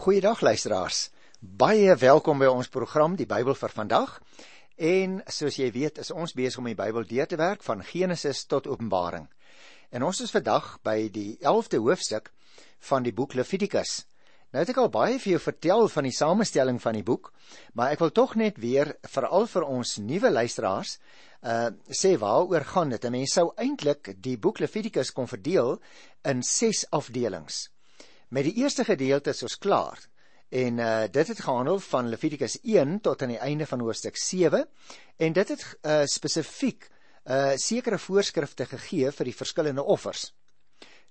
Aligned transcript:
Goeiedag 0.00 0.40
luisteraars. 0.40 1.10
Baie 1.40 1.92
welkom 2.00 2.38
by 2.40 2.46
ons 2.48 2.70
program 2.72 3.18
Die 3.20 3.26
Bybel 3.28 3.52
vir 3.52 3.72
vandag. 3.76 4.14
En 4.80 5.18
soos 5.28 5.58
jy 5.60 5.66
weet, 5.74 5.98
is 6.00 6.08
ons 6.08 6.32
besig 6.32 6.56
om 6.62 6.68
die 6.70 6.76
Bybel 6.78 7.04
deur 7.04 7.26
te 7.28 7.36
werk 7.36 7.60
van 7.66 7.82
Genesis 7.84 8.46
tot 8.48 8.64
Openbaring. 8.64 9.26
En 9.92 10.06
ons 10.08 10.22
is 10.24 10.32
vandag 10.32 10.70
by 10.88 10.94
die 11.12 11.34
11de 11.42 11.82
hoofstuk 11.84 12.30
van 12.88 13.04
die 13.04 13.12
boek 13.12 13.36
Levitikus. 13.36 14.06
Nou 14.54 14.62
het 14.62 14.72
ek 14.72 14.80
al 14.80 14.88
baie 14.94 15.18
vir 15.20 15.34
jou 15.34 15.40
vertel 15.50 15.84
van 15.92 16.08
die 16.08 16.14
samestelling 16.16 16.80
van 16.80 16.96
die 16.96 17.04
boek, 17.04 17.28
maar 17.76 17.92
ek 17.92 18.00
wil 18.00 18.12
tog 18.16 18.32
net 18.40 18.56
weer 18.62 18.94
veral 19.04 19.44
vir 19.52 19.66
ons 19.66 19.98
nuwe 20.00 20.30
luisteraars 20.32 20.94
uh 21.44 21.66
sê 21.92 22.14
waaroor 22.24 22.64
gaan 22.72 22.96
dit? 22.96 23.04
'n 23.04 23.12
Mens 23.18 23.36
sou 23.36 23.52
eintlik 23.52 24.14
die 24.16 24.38
boek 24.38 24.64
Levitikus 24.64 25.12
kon 25.12 25.28
verdeel 25.28 25.76
in 26.24 26.40
6 26.42 26.86
afdelings. 26.88 27.68
Met 28.30 28.44
die 28.46 28.54
eerste 28.62 28.84
gedeelte 28.84 29.32
is 29.34 29.42
ons 29.42 29.58
klaar. 29.58 29.98
En 30.48 30.78
uh 30.78 31.06
dit 31.10 31.28
het 31.28 31.40
gehandel 31.42 31.80
van 31.82 32.08
Levitikus 32.08 32.60
1 32.62 33.00
tot 33.00 33.22
aan 33.22 33.32
die 33.34 33.42
einde 33.42 33.66
van 33.66 33.80
hoofstuk 33.80 34.16
7 34.16 34.68
en 35.16 35.32
dit 35.32 35.48
het 35.48 35.64
uh 35.82 36.04
spesifiek 36.04 36.86
uh 37.24 37.56
sekere 37.58 37.98
voorskrifte 37.98 38.66
gegee 38.70 39.10
vir 39.10 39.30
die 39.30 39.34
verskillende 39.34 39.82
offers. 39.82 40.28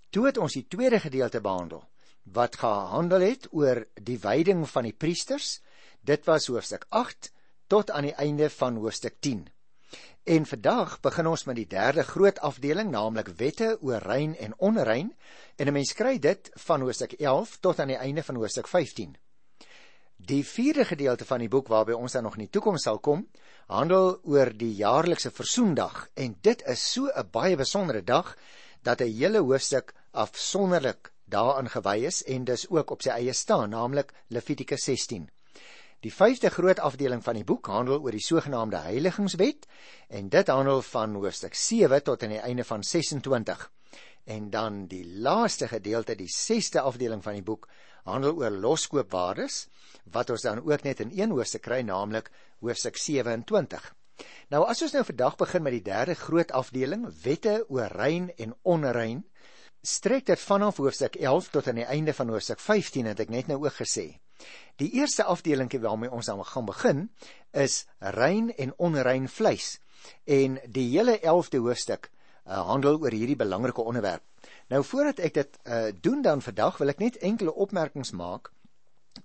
Toe 0.10 0.26
het 0.26 0.38
ons 0.38 0.56
die 0.56 0.68
tweede 0.68 1.00
gedeelte 1.00 1.42
behandel 1.42 1.84
wat 2.24 2.56
gehandel 2.56 3.28
het 3.28 3.48
oor 3.52 3.84
die 3.94 4.20
wyding 4.24 4.64
van 4.70 4.88
die 4.88 4.96
priesters. 4.96 5.60
Dit 6.00 6.24
was 6.26 6.48
hoofstuk 6.48 6.86
8 6.90 7.34
tot 7.68 7.92
aan 7.92 8.08
die 8.08 8.16
einde 8.16 8.50
van 8.50 8.80
hoofstuk 8.80 9.20
10. 9.20 9.48
En 10.24 10.46
vandag 10.46 11.00
begin 11.00 11.28
ons 11.28 11.44
met 11.44 11.56
die 11.56 11.68
derde 11.68 12.04
groot 12.04 12.40
afdeling, 12.40 12.92
naamlik 12.92 13.28
wette 13.40 13.78
oor 13.82 14.04
rein 14.04 14.36
en 14.38 14.54
onrein, 14.58 15.16
en 15.56 15.68
'n 15.68 15.74
mens 15.74 15.94
kry 15.94 16.20
dit 16.20 16.52
van 16.54 16.82
hoofstuk 16.82 17.14
11 17.14 17.58
tot 17.60 17.80
aan 17.80 17.88
die 17.88 17.98
einde 17.98 18.24
van 18.24 18.36
hoofstuk 18.36 18.68
15. 18.68 19.18
Die 20.16 20.46
vierde 20.46 20.86
gedeelte 20.86 21.26
van 21.26 21.40
die 21.40 21.48
boek 21.48 21.68
waarby 21.68 21.92
ons 21.92 22.12
dan 22.12 22.24
nog 22.24 22.34
in 22.36 22.46
die 22.46 22.50
toekoms 22.50 22.84
sal 22.84 23.00
kom, 23.00 23.28
handel 23.68 24.20
oor 24.24 24.52
die 24.58 24.76
jaarlikse 24.76 25.32
versoendag 25.32 26.10
en 26.14 26.38
dit 26.42 26.62
is 26.68 26.92
so 26.92 27.08
'n 27.08 27.30
baie 27.32 27.56
besondere 27.56 28.04
dag 28.04 28.38
dat 28.84 29.02
'n 29.02 29.14
hele 29.20 29.40
hoofstuk 29.40 29.94
afsonderlik 30.12 31.12
daaraan 31.26 31.70
gewy 31.70 32.06
is 32.06 32.24
en 32.24 32.44
dis 32.44 32.70
ook 32.70 32.92
op 32.92 33.02
sy 33.02 33.10
eie 33.10 33.34
staan, 33.34 33.70
naamlik 33.70 34.14
Levitikus 34.28 34.84
16. 34.84 35.30
Die 36.00 36.12
vyfde 36.16 36.48
groot 36.48 36.80
afdeling 36.80 37.20
van 37.26 37.36
die 37.36 37.44
boek 37.44 37.68
handel 37.68 37.98
oor 38.00 38.16
die 38.16 38.24
sogenaamde 38.24 38.80
heiligingswet 38.86 39.66
en 40.16 40.30
dit 40.32 40.48
handel 40.48 40.80
van 40.88 41.18
hoofstuk 41.20 41.58
7 41.60 42.04
tot 42.08 42.22
aan 42.24 42.36
die 42.38 42.40
einde 42.40 42.64
van 42.64 42.86
26. 42.88 43.66
En 44.24 44.48
dan 44.50 44.86
die 44.88 45.04
laaste 45.26 45.68
gedeelte, 45.68 46.16
die 46.16 46.30
sesde 46.32 46.80
afdeling 46.88 47.24
van 47.24 47.36
die 47.36 47.44
boek, 47.44 47.68
handel 48.08 48.40
oor 48.40 48.56
loskoopwaardes 48.64 49.58
wat 50.16 50.32
ons 50.32 50.48
dan 50.48 50.62
ook 50.64 50.88
net 50.88 51.04
in 51.04 51.12
een 51.18 51.36
hoofstuk 51.36 51.66
kry, 51.68 51.82
naamlik 51.84 52.32
hoofstuk 52.64 52.96
27. 52.96 53.92
Nou 54.56 54.64
as 54.72 54.86
ons 54.88 54.96
nou 54.96 55.04
vandag 55.04 55.36
begin 55.44 55.68
met 55.68 55.76
die 55.76 55.84
derde 55.84 56.16
groot 56.16 56.56
afdeling, 56.56 57.10
wette 57.26 57.58
oor 57.68 57.92
rein 58.00 58.32
en 58.38 58.56
onrein, 58.64 59.26
strek 59.84 60.32
dit 60.32 60.48
vanaf 60.48 60.80
hoofstuk 60.80 61.20
11 61.20 61.52
tot 61.60 61.68
aan 61.68 61.84
die 61.84 61.90
einde 61.92 62.16
van 62.16 62.32
hoofstuk 62.32 62.64
15 62.64 63.12
het 63.12 63.28
ek 63.28 63.36
net 63.36 63.52
nou 63.52 63.60
ook 63.66 63.82
gesê. 63.84 64.14
Die 64.80 64.92
eerste 64.92 65.24
afdelingkie 65.24 65.80
waarmee 65.80 66.12
ons 66.12 66.26
dan 66.26 66.46
gaan 66.46 66.66
begin 66.66 67.10
is 67.52 67.86
rein 68.00 68.56
en 68.56 68.74
onrein 68.78 69.28
vleis. 69.30 69.80
En 70.24 70.60
die 70.66 70.88
hele 70.98 71.20
11de 71.20 71.60
hoofstuk 71.60 72.10
uh, 72.10 72.62
handel 72.68 73.00
oor 73.00 73.12
hierdie 73.12 73.36
belangrike 73.36 73.82
onderwerp. 73.82 74.24
Nou 74.70 74.84
voordat 74.84 75.20
ek 75.20 75.34
dit 75.34 75.60
uh, 75.64 75.90
doen 76.02 76.22
dan 76.22 76.42
vandag 76.42 76.78
wil 76.78 76.94
ek 76.94 77.04
net 77.04 77.18
enkele 77.18 77.54
opmerkings 77.54 78.12
maak 78.16 78.52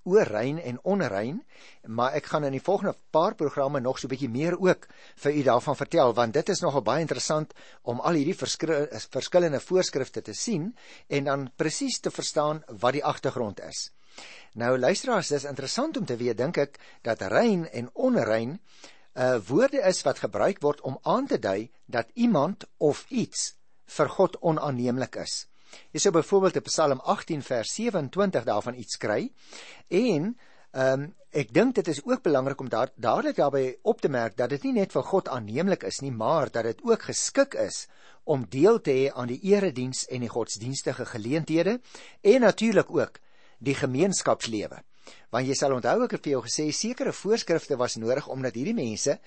oor 0.03 0.27
rein 0.27 0.59
en 0.59 0.79
onrein, 0.83 1.39
maar 1.87 2.17
ek 2.19 2.27
gaan 2.33 2.45
in 2.49 2.57
die 2.57 2.63
volgende 2.65 2.97
paar 3.15 3.37
programme 3.39 3.81
nog 3.81 3.99
so 3.99 4.07
'n 4.07 4.11
bietjie 4.11 4.29
meer 4.29 4.59
ook 4.59 4.89
vir 5.17 5.33
u 5.33 5.43
daarvan 5.43 5.77
vertel 5.77 6.15
want 6.15 6.35
dit 6.35 6.49
is 6.49 6.61
nogal 6.61 6.83
baie 6.83 7.01
interessant 7.01 7.55
om 7.83 8.01
al 8.01 8.19
hierdie 8.19 8.37
verskillende 8.37 9.61
voorskrifte 9.61 10.23
te 10.23 10.33
sien 10.33 10.75
en 11.09 11.25
dan 11.25 11.51
presies 11.57 12.01
te 12.01 12.11
verstaan 12.11 12.63
wat 12.69 12.93
die 12.93 13.05
agtergrond 13.05 13.61
is. 13.61 13.94
Nou 14.55 14.79
luisteraars, 14.79 15.29
dis 15.29 15.45
interessant 15.45 15.97
om 15.97 16.05
te 16.05 16.17
weet 16.17 16.39
dink 16.39 16.59
ek 16.63 16.79
dat 17.03 17.23
rein 17.33 17.67
en 17.71 17.91
onrein 17.95 18.59
uh 19.15 19.39
woorde 19.47 19.81
is 19.87 20.03
wat 20.03 20.19
gebruik 20.19 20.61
word 20.63 20.81
om 20.81 20.99
aan 21.03 21.27
te 21.27 21.39
dui 21.39 21.71
dat 21.87 22.11
iemand 22.15 22.67
of 22.79 23.05
iets 23.09 23.55
vir 23.97 24.09
God 24.09 24.39
onaanneemlik 24.41 25.17
is. 25.23 25.47
Jy 25.95 26.03
sou 26.03 26.13
byvoorbeeld 26.15 26.59
in 26.61 26.67
Psalm 26.67 27.01
18 27.01 27.43
vers 27.43 27.75
27 27.75 28.47
daarvan 28.47 28.79
iets 28.79 28.99
kry 28.99 29.21
en 29.89 30.35
ehm 30.75 31.05
um, 31.05 31.13
ek 31.35 31.51
dink 31.51 31.75
dit 31.75 31.89
is 31.91 31.99
ook 32.07 32.23
belangrik 32.23 32.61
om 32.61 32.69
daar 32.71 32.93
dadelik 32.95 33.37
daarbey 33.37 33.77
op 33.83 34.01
te 34.01 34.09
merk 34.09 34.37
dat 34.39 34.53
dit 34.55 34.63
nie 34.69 34.73
net 34.77 34.93
vir 34.95 35.03
God 35.03 35.29
aanneemlik 35.29 35.83
is 35.83 35.99
nie, 36.01 36.13
maar 36.15 36.51
dat 36.51 36.63
dit 36.63 36.83
ook 36.87 37.03
geskik 37.11 37.55
is 37.59 37.89
om 38.23 38.47
deel 38.51 38.79
te 38.81 38.95
hê 38.95 39.09
aan 39.11 39.33
die 39.33 39.41
erediens 39.51 40.05
en 40.07 40.23
die 40.23 40.31
godsdienstige 40.31 41.07
geleenthede 41.11 41.81
en 42.23 42.47
natuurlik 42.47 42.91
ook 42.91 43.19
die 43.59 43.75
gemeenskapslewe. 43.75 44.81
Want 45.31 45.49
jy 45.49 45.57
sal 45.59 45.75
onthou 45.77 46.05
ek 46.07 46.17
het 46.17 46.25
vir 46.25 46.37
jou 46.37 46.45
gesê 46.47 46.71
sekere 46.73 47.13
voorskrifte 47.13 47.77
was 47.77 47.99
nodig 48.01 48.29
omdat 48.29 48.57
hierdie 48.57 48.77
mense 48.77 49.19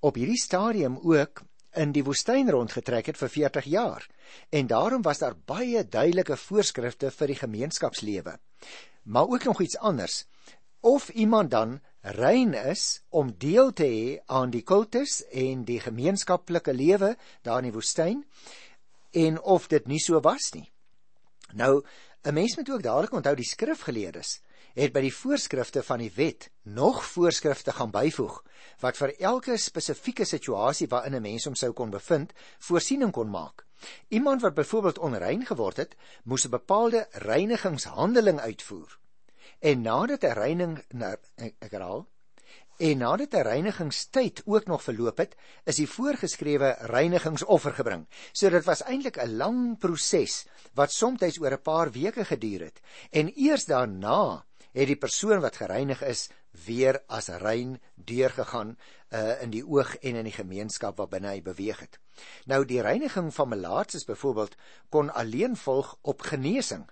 op 0.00 0.18
hierdie 0.20 0.40
stadium 0.40 0.98
ook 1.02 1.42
in 1.80 1.92
die 1.94 2.04
woestyn 2.06 2.50
rondgetrek 2.54 3.08
het 3.10 3.18
vir 3.18 3.32
40 3.32 3.70
jaar. 3.70 4.06
En 4.50 4.66
daarom 4.70 5.02
was 5.02 5.18
daar 5.18 5.34
baie 5.34 5.82
duidelike 5.82 6.36
voorskrifte 6.36 7.10
vir 7.10 7.32
die 7.32 7.40
gemeenskapslewe. 7.40 8.38
Maar 9.04 9.26
ook 9.28 9.44
nog 9.44 9.60
iets 9.60 9.78
anders. 9.78 10.24
Of 10.80 11.08
iemand 11.08 11.50
dan 11.50 11.80
rein 12.00 12.54
is 12.54 13.02
om 13.08 13.34
deel 13.38 13.72
te 13.72 13.84
hê 13.88 14.18
aan 14.26 14.50
die 14.50 14.62
kultus 14.62 15.22
en 15.32 15.64
die 15.64 15.80
gemeenskaplike 15.80 16.72
lewe 16.72 17.14
daar 17.42 17.62
in 17.62 17.70
die 17.70 17.76
woestyn 17.76 18.24
en 19.14 19.40
of 19.40 19.68
dit 19.72 19.86
nie 19.88 20.00
so 20.02 20.20
was 20.20 20.50
nie. 20.52 20.68
Nou 21.56 21.80
'n 22.24 22.34
Mens 22.34 22.56
moet 22.56 22.70
ook 22.70 22.82
dadelik 22.82 23.12
onthou 23.12 23.34
die 23.36 23.44
skrifgeleerdes 23.44 24.40
het 24.74 24.92
by 24.92 25.02
die 25.04 25.14
voorskrifte 25.14 25.82
van 25.86 26.00
die 26.02 26.12
wet 26.16 26.48
nog 26.62 27.04
voorskrifte 27.04 27.72
gaan 27.76 27.92
byvoeg 27.92 28.38
wat 28.80 28.96
vir 28.96 29.12
elke 29.20 29.56
spesifieke 29.60 30.24
situasie 30.24 30.88
waarin 30.88 31.14
'n 31.14 31.22
mens 31.22 31.44
hom 31.44 31.54
sou 31.54 31.72
kon 31.72 31.90
bevind, 31.90 32.32
voorsiening 32.58 33.12
kon 33.12 33.30
maak. 33.30 33.66
Iemand 34.08 34.40
wat 34.40 34.54
byvoorbeeld 34.54 34.98
onrein 34.98 35.46
geword 35.46 35.76
het, 35.76 35.96
moes 36.24 36.46
'n 36.46 36.50
bepaalde 36.50 37.06
reinigingshandeling 37.12 38.40
uitvoer. 38.40 38.98
En 39.58 39.80
nadat 39.80 40.22
'n 40.24 40.32
reining 40.32 40.78
ek 41.58 41.70
herhaal, 41.70 42.08
En 42.76 42.98
nadat 42.98 43.30
die 43.30 43.42
reinigingstyd 43.42 44.42
ook 44.44 44.66
nog 44.66 44.82
verloop 44.82 45.20
het, 45.22 45.36
is 45.64 45.76
die 45.78 45.88
voorgeskrewe 45.88 46.74
reinigingsoffer 46.90 47.74
gebring. 47.76 48.06
So 48.32 48.50
dit 48.50 48.64
was 48.64 48.82
eintlik 48.82 49.16
'n 49.22 49.36
lang 49.36 49.78
proses 49.78 50.46
wat 50.74 50.92
soms 50.92 51.38
oor 51.38 51.52
'n 51.52 51.62
paar 51.62 51.90
weke 51.90 52.24
geduur 52.24 52.60
het. 52.60 52.80
En 53.10 53.30
eers 53.36 53.64
daarna 53.64 54.44
het 54.72 54.86
die 54.86 54.96
persoon 54.96 55.40
wat 55.40 55.56
gereinig 55.56 56.02
is 56.02 56.28
weer 56.66 57.02
as 57.06 57.28
rein 57.28 57.80
deurgegaan 57.94 58.76
uh, 59.10 59.42
in 59.42 59.50
die 59.50 59.66
oog 59.66 59.96
en 59.96 60.14
in 60.14 60.24
die 60.24 60.34
gemeenskap 60.34 60.96
waarbinne 60.96 61.28
hy 61.28 61.42
beweeg 61.42 61.80
het. 61.80 61.98
Nou 62.46 62.64
die 62.64 62.82
reiniging 62.82 63.34
van 63.34 63.48
melaatses 63.48 64.04
byvoorbeeld 64.04 64.56
kon 64.88 65.14
alleen 65.14 65.56
volg 65.56 65.96
op 66.02 66.22
genesing. 66.22 66.90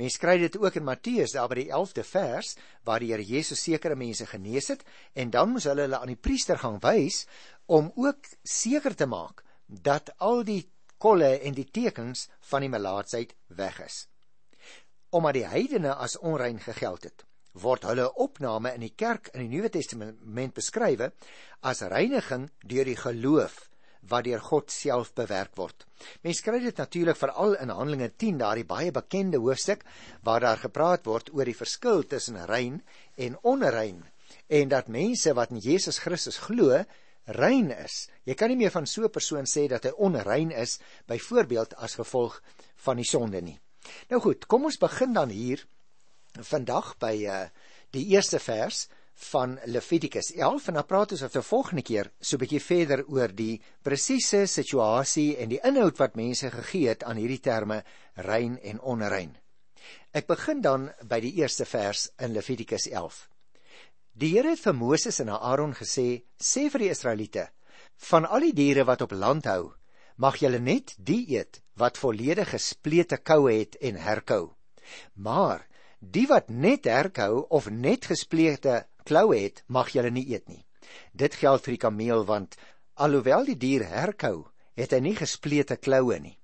Mens 0.00 0.18
kry 0.18 0.38
dit 0.38 0.56
ook 0.58 0.76
in 0.78 0.86
Matteus 0.86 1.34
daar 1.36 1.48
by 1.50 1.60
die 1.62 1.70
11de 1.70 2.04
vers 2.06 2.54
waar 2.84 3.00
die 3.00 3.12
Here 3.12 3.24
Jesus 3.24 3.62
sekere 3.62 3.96
mense 3.96 4.26
genees 4.26 4.68
het 4.72 4.84
en 5.12 5.30
dan 5.30 5.52
moes 5.52 5.68
hulle 5.70 5.86
hulle 5.86 5.98
aan 5.98 6.12
die 6.14 6.20
priester 6.20 6.58
gaan 6.58 6.80
wys 6.82 7.24
om 7.66 7.92
ook 7.94 8.30
seker 8.42 8.94
te 8.94 9.06
maak 9.06 9.44
dat 9.66 10.12
al 10.18 10.44
die 10.44 10.62
kolle 11.02 11.38
en 11.40 11.54
die 11.54 11.66
tekens 11.66 12.28
van 12.50 12.62
die 12.62 12.70
melaatsheid 12.70 13.34
weg 13.58 13.80
is. 13.82 14.06
Omdat 15.10 15.34
die 15.34 15.48
heidene 15.48 15.94
as 15.94 16.18
onrein 16.18 16.60
gegeld 16.62 17.04
het, 17.08 17.24
word 17.52 17.84
hulle 17.84 18.06
opname 18.22 18.72
in 18.76 18.84
die 18.86 18.94
kerk 18.96 19.28
in 19.34 19.44
die 19.44 19.50
Nuwe 19.56 19.68
Testament 19.72 20.54
beskrywe 20.56 21.10
as 21.60 21.82
reiniging 21.82 22.48
deur 22.64 22.88
die 22.88 22.96
geloof 22.96 23.58
wat 24.08 24.24
deur 24.24 24.40
God 24.40 24.70
self 24.70 25.12
bewerk 25.14 25.56
word. 25.56 25.86
Mens 26.22 26.40
kry 26.42 26.58
dit 26.60 26.76
natuurlik 26.76 27.16
veral 27.16 27.54
in 27.54 27.70
Handelinge 27.70 28.10
10, 28.16 28.38
daardie 28.38 28.66
baie 28.66 28.90
bekende 28.90 29.38
hoofstuk 29.38 29.84
waar 30.22 30.40
daar 30.40 30.58
gepraat 30.58 31.06
word 31.06 31.30
oor 31.34 31.44
die 31.44 31.56
verskil 31.56 32.02
tussen 32.02 32.40
rein 32.46 32.82
en 33.16 33.38
onrein 33.42 34.02
en 34.48 34.68
dat 34.68 34.88
mense 34.88 35.32
wat 35.34 35.50
in 35.50 35.60
Jesus 35.62 35.98
Christus 36.02 36.38
glo, 36.38 36.82
rein 37.38 37.70
is. 37.70 38.08
Jy 38.26 38.34
kan 38.38 38.50
nie 38.50 38.58
meer 38.58 38.72
van 38.74 38.86
so 38.86 39.04
'n 39.04 39.10
persoon 39.10 39.46
sê 39.46 39.68
dat 39.68 39.84
hy 39.84 39.92
onrein 39.96 40.50
is 40.50 40.78
byvoorbeeld 41.06 41.74
as 41.74 41.94
gevolg 41.94 42.42
van 42.76 42.96
die 42.96 43.04
sonde 43.04 43.40
nie. 43.40 43.60
Nou 44.10 44.20
goed, 44.20 44.46
kom 44.46 44.64
ons 44.64 44.78
begin 44.78 45.12
dan 45.12 45.28
hier 45.28 45.66
vandag 46.32 46.98
by 46.98 47.26
uh, 47.26 47.48
die 47.90 48.06
eerste 48.06 48.38
vers 48.38 48.88
van 49.14 49.58
Levitikus 49.64 50.32
11 50.34 50.68
en 50.68 50.74
dan 50.74 50.86
praat 50.86 51.12
ons 51.12 51.22
of 51.22 51.32
die 51.32 51.42
volgende 51.42 51.82
keer 51.82 52.10
so 52.20 52.36
'n 52.36 52.40
bietjie 52.40 52.60
verder 52.60 53.04
oor 53.08 53.28
die 53.28 53.60
presiese 53.82 54.46
situasie 54.46 55.36
en 55.36 55.48
die 55.48 55.60
inhoud 55.62 55.98
wat 55.98 56.16
mense 56.16 56.50
gegee 56.50 56.88
het 56.88 57.04
aan 57.04 57.16
hierdie 57.16 57.40
terme 57.40 57.84
rein 58.14 58.58
en 58.60 58.80
onrein. 58.80 59.36
Ek 60.12 60.26
begin 60.26 60.60
dan 60.60 60.90
by 61.02 61.20
die 61.20 61.34
eerste 61.40 61.64
vers 61.64 62.10
in 62.18 62.32
Levitikus 62.32 62.86
11. 62.86 63.28
Die 64.12 64.34
Here 64.34 64.50
het 64.50 64.60
vir 64.60 64.74
Moses 64.74 65.20
en 65.20 65.28
Aaron 65.28 65.74
gesê: 65.74 66.22
"Sê 66.38 66.70
vir 66.70 66.78
die 66.78 66.90
Israeliete: 66.90 67.48
Van 67.96 68.26
al 68.26 68.40
die 68.40 68.52
diere 68.52 68.84
wat 68.84 69.02
op 69.02 69.12
land 69.12 69.44
hou, 69.44 69.72
mag 70.16 70.36
julle 70.36 70.58
net 70.58 70.94
die 70.98 71.24
eet 71.36 71.62
wat 71.80 71.98
volledig 71.98 72.50
gesplete 72.52 73.16
koue 73.16 73.52
het 73.52 73.78
en 73.80 73.96
herkou. 73.96 74.52
Maar 75.14 75.64
die 75.98 76.26
wat 76.26 76.50
net 76.50 76.84
herkou 76.90 77.46
of 77.48 77.70
net 77.70 78.08
gesplete 78.10 78.82
kloue 79.02 79.38
het, 79.38 79.64
mag 79.66 79.90
julle 79.94 80.10
nie 80.10 80.26
eet 80.32 80.48
nie. 80.48 80.64
Dit 81.12 81.34
geld 81.40 81.64
vir 81.64 81.76
die 81.76 81.82
kameel 81.84 82.24
want 82.26 82.56
alhoewel 82.94 83.46
die 83.48 83.56
dier 83.56 83.84
herkou, 83.88 84.48
het 84.76 84.92
hy 84.92 85.00
nie 85.00 85.16
gesplete 85.16 85.76
kloue 85.76 86.18
nie. 86.20 86.38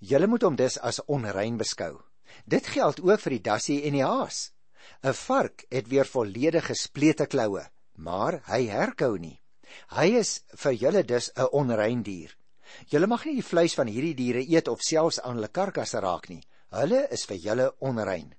Julle 0.00 0.26
moet 0.26 0.46
hom 0.46 0.56
dus 0.56 0.78
as 0.78 1.02
onrein 1.06 1.58
beskou. 1.60 2.00
Dit 2.46 2.70
geld 2.72 3.00
ook 3.00 3.20
vir 3.20 3.36
die 3.36 3.44
dassie 3.50 3.82
en 3.84 3.98
die 3.98 4.06
haas. 4.06 4.52
'n 5.02 5.14
Vark 5.14 5.64
het 5.70 5.88
weer 5.88 6.06
volledig 6.06 6.66
gesplete 6.66 7.26
kloue, 7.26 7.64
maar 7.94 8.40
hy 8.46 8.66
herkou 8.68 9.18
nie. 9.18 9.40
Hy 9.88 10.06
is 10.18 10.42
vir 10.56 10.72
julle 10.72 11.02
dus 11.04 11.30
'n 11.36 11.48
onrein 11.52 12.02
dier. 12.02 12.36
Julle 12.86 13.06
mag 13.06 13.24
nie 13.24 13.34
die 13.34 13.48
vleis 13.50 13.74
van 13.74 13.86
hierdie 13.86 14.14
diere 14.14 14.42
eet 14.42 14.68
of 14.68 14.80
selfs 14.80 15.20
aan 15.20 15.36
hulle 15.36 15.48
karkasse 15.48 16.00
raak 16.00 16.28
nie. 16.28 16.42
Hulle 16.70 17.08
is 17.10 17.24
vir 17.26 17.36
julle 17.36 17.72
onrein. 17.80 18.34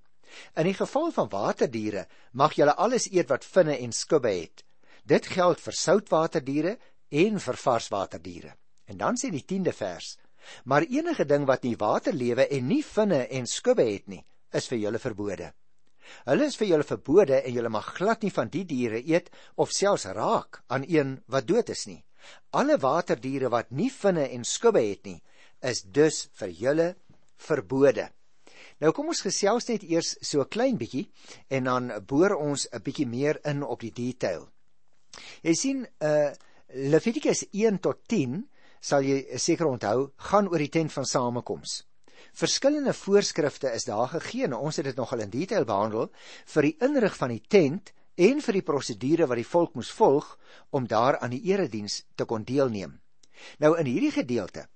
In 0.55 0.67
die 0.69 0.77
geval 0.77 1.11
van 1.11 1.29
waterdiere 1.29 2.07
mag 2.31 2.55
julle 2.55 2.75
alles 2.75 3.07
eet 3.11 3.29
wat 3.29 3.45
vinne 3.45 3.77
en 3.77 3.91
skubbe 3.91 4.31
het. 4.33 4.63
Dit 5.03 5.27
geld 5.27 5.59
vir 5.59 5.73
soutwaterdiere 5.73 6.77
en 7.09 7.39
vir 7.39 7.57
varswaterdiere. 7.57 8.55
En 8.85 8.97
dan 8.97 9.17
sê 9.17 9.31
die 9.31 9.45
10de 9.45 9.73
vers: 9.73 10.17
Maar 10.63 10.87
enige 10.89 11.25
ding 11.25 11.45
wat 11.45 11.63
nie 11.63 11.77
water 11.77 12.13
lewe 12.13 12.47
en 12.47 12.67
nie 12.67 12.83
vinne 12.83 13.27
en 13.27 13.47
skubbe 13.47 13.85
het 13.87 14.07
nie, 14.07 14.23
is 14.51 14.67
vir 14.67 14.77
julle 14.77 14.99
verbode. 14.99 15.51
Hulle 16.25 16.47
is 16.49 16.57
vir 16.59 16.67
julle 16.71 16.87
verbode 16.87 17.41
en 17.41 17.53
julle 17.55 17.69
mag 17.69 17.91
glad 17.97 18.23
nie 18.25 18.33
van 18.35 18.49
die 18.51 18.63
diere 18.67 18.99
eet 18.99 19.29
of 19.55 19.71
selfs 19.71 20.07
raak 20.17 20.63
aan 20.67 20.85
een 20.87 21.19
wat 21.27 21.47
dood 21.47 21.69
is 21.69 21.85
nie. 21.87 22.01
Alle 22.51 22.77
waterdiere 22.77 23.49
wat 23.49 23.71
nie 23.71 23.89
vinne 23.89 24.27
en 24.29 24.43
skubbe 24.45 24.81
het 24.83 25.05
nie, 25.05 25.21
is 25.61 25.81
dus 25.81 26.27
vir 26.39 26.51
julle 26.63 26.89
verbode. 27.37 28.09
Nou 28.81 28.89
kom 28.97 29.11
ons 29.13 29.21
gesels 29.21 29.67
net 29.69 29.83
eers 29.85 30.15
so 30.25 30.41
'n 30.41 30.49
klein 30.49 30.77
bietjie 30.77 31.05
en 31.49 31.63
dan 31.63 31.91
boor 32.07 32.33
ons 32.35 32.67
'n 32.71 32.81
bietjie 32.81 33.07
meer 33.07 33.39
in 33.45 33.63
op 33.63 33.79
die 33.79 33.93
detail. 33.93 34.49
Jy 35.43 35.53
sien, 35.53 35.87
uh 35.99 36.31
Levitikus 36.73 37.43
1 37.51 37.79
tot 37.79 38.07
10 38.07 38.47
sal 38.79 39.03
jy 39.03 39.37
seker 39.37 39.67
onthou, 39.67 40.11
gaan 40.17 40.47
oor 40.47 40.57
die 40.57 40.69
tent 40.69 40.91
van 40.91 41.05
samekoms. 41.05 41.83
Verskillende 42.33 42.93
voorskrifte 42.93 43.73
is 43.75 43.83
daar 43.83 44.07
gegee, 44.07 44.47
ons 44.55 44.75
het 44.75 44.85
dit 44.85 44.95
nogal 44.95 45.19
in 45.19 45.29
detail 45.29 45.65
behandel 45.65 46.11
vir 46.45 46.61
die 46.61 46.77
inrig 46.79 47.17
van 47.17 47.29
die 47.29 47.43
tent 47.47 47.91
en 48.15 48.41
vir 48.41 48.53
die 48.53 48.65
prosedure 48.65 49.27
wat 49.27 49.35
die 49.35 49.51
volk 49.51 49.75
moes 49.75 49.91
volg 49.91 50.37
om 50.69 50.87
daar 50.87 51.19
aan 51.19 51.29
die 51.35 51.43
erediens 51.51 52.03
te 52.15 52.25
kon 52.25 52.43
deelneem. 52.43 53.01
Nou 53.59 53.77
in 53.77 53.85
hierdie 53.85 54.11
gedeelte 54.11 54.67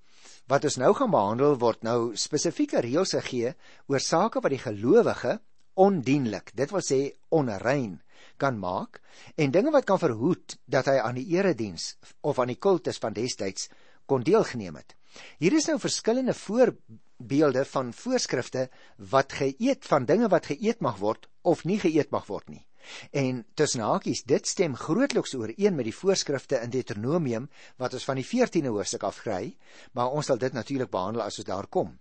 wat 0.51 0.65
ons 0.67 0.77
nou 0.77 0.93
gaan 0.93 1.11
behandel 1.13 1.57
word 1.61 1.83
nou 1.85 1.99
spesifieke 2.19 2.81
reëls 2.85 3.15
gegee 3.17 3.53
oor 3.89 4.03
sake 4.03 4.41
wat 4.43 4.53
die 4.53 4.61
gelowige 4.61 5.39
ondienlik, 5.75 6.51
dit 6.55 6.71
wil 6.71 6.83
sê 6.85 6.99
onrein 7.35 7.99
kan 8.37 8.57
maak 8.59 9.01
en 9.39 9.51
dinge 9.51 9.71
wat 9.73 9.87
kan 9.87 9.99
verhoed 9.99 10.57
dat 10.71 10.89
hy 10.91 10.99
aan 11.01 11.17
die 11.19 11.27
erediens 11.35 11.95
of 12.21 12.39
aan 12.39 12.51
die 12.53 12.61
kultus 12.61 12.99
van 13.01 13.15
destyds 13.15 13.69
kon 14.05 14.23
deelgeneem 14.23 14.77
het. 14.77 14.95
Hier 15.39 15.55
is 15.55 15.67
nou 15.69 15.79
verskillende 15.79 16.35
voorbeelde 16.37 17.65
van 17.71 17.93
voorskrifte 17.95 18.67
wat 19.11 19.33
geëet 19.39 19.87
van 19.87 20.05
dinge 20.05 20.29
wat 20.29 20.51
geëet 20.51 20.83
mag 20.83 20.99
word 21.01 21.29
of 21.41 21.63
nie 21.65 21.79
geëet 21.81 22.11
mag 22.11 22.27
word 22.29 22.49
nie. 22.51 22.65
En 23.11 23.45
tussen 23.53 23.81
hakies, 23.81 24.23
dit 24.23 24.47
stem 24.47 24.75
grootliks 24.75 25.35
ooreen 25.35 25.75
met 25.75 25.85
die 25.85 25.95
voorskrifte 25.95 26.59
in 26.61 26.69
Deuteronomium 26.69 27.49
wat 27.81 27.93
ons 27.93 28.07
van 28.07 28.19
die 28.19 28.27
14de 28.27 28.73
hoofstuk 28.73 29.03
af 29.03 29.21
kry, 29.21 29.57
maar 29.93 30.11
ons 30.11 30.25
sal 30.25 30.37
dit 30.37 30.53
natuurlik 30.53 30.91
behandel 30.91 31.25
as 31.25 31.39
ons 31.39 31.47
daar 31.47 31.67
kom. 31.67 31.97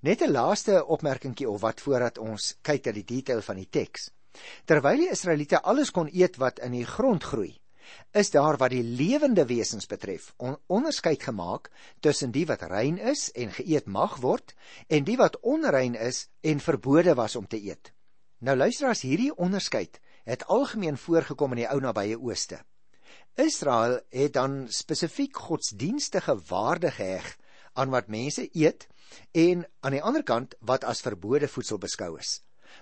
Net 0.00 0.22
'n 0.22 0.32
laaste 0.32 0.84
opmerkingie 0.86 1.48
of 1.48 1.60
wat 1.60 1.80
voordat 1.80 2.18
ons 2.18 2.56
kyk 2.62 2.84
na 2.86 2.92
die 2.92 3.04
detail 3.04 3.42
van 3.42 3.56
die 3.56 3.68
teks. 3.70 4.10
Terwyl 4.64 4.96
die 4.96 5.10
Israeliete 5.10 5.62
alles 5.62 5.90
kon 5.90 6.08
eet 6.12 6.36
wat 6.36 6.58
in 6.58 6.72
die 6.72 6.86
grond 6.86 7.24
groei, 7.24 7.60
is 8.12 8.30
daar 8.30 8.56
wat 8.56 8.70
die 8.70 8.82
lewende 8.82 9.46
wesens 9.46 9.86
betref, 9.86 10.32
on 10.36 10.56
onderskeid 10.66 11.22
gemaak 11.22 11.70
tussen 12.00 12.30
die 12.30 12.46
wat 12.46 12.62
rein 12.62 12.98
is 12.98 13.30
en 13.32 13.52
geëet 13.52 13.86
mag 13.86 14.18
word 14.24 14.54
en 14.88 15.04
die 15.04 15.16
wat 15.16 15.40
onrein 15.40 15.94
is 15.94 16.28
en 16.40 16.60
verbode 16.60 17.14
was 17.14 17.36
om 17.36 17.46
te 17.46 17.60
eet. 17.62 17.92
Nou 18.40 18.54
luisteraars, 18.56 19.02
hierdie 19.04 19.34
onderskeid 19.36 19.98
het 20.24 20.46
algemeen 20.48 20.96
voorgekom 20.96 21.52
in 21.52 21.58
die 21.60 21.66
ou 21.68 21.76
nabye 21.84 22.16
ooste. 22.16 22.62
Israel 23.36 23.98
het 24.08 24.32
dan 24.32 24.62
spesifiek 24.72 25.36
godsdienstige 25.36 26.38
waarde 26.48 26.88
geheg 26.90 27.26
aan 27.76 27.92
wat 27.92 28.08
mense 28.08 28.46
eet 28.56 28.86
en 29.36 29.66
aan 29.84 29.92
die 29.92 30.00
ander 30.00 30.24
kant 30.24 30.56
wat 30.64 30.86
as 30.88 31.04
verbode 31.04 31.50
voedsel 31.52 31.76
beskou 31.82 32.14
is. 32.16 32.38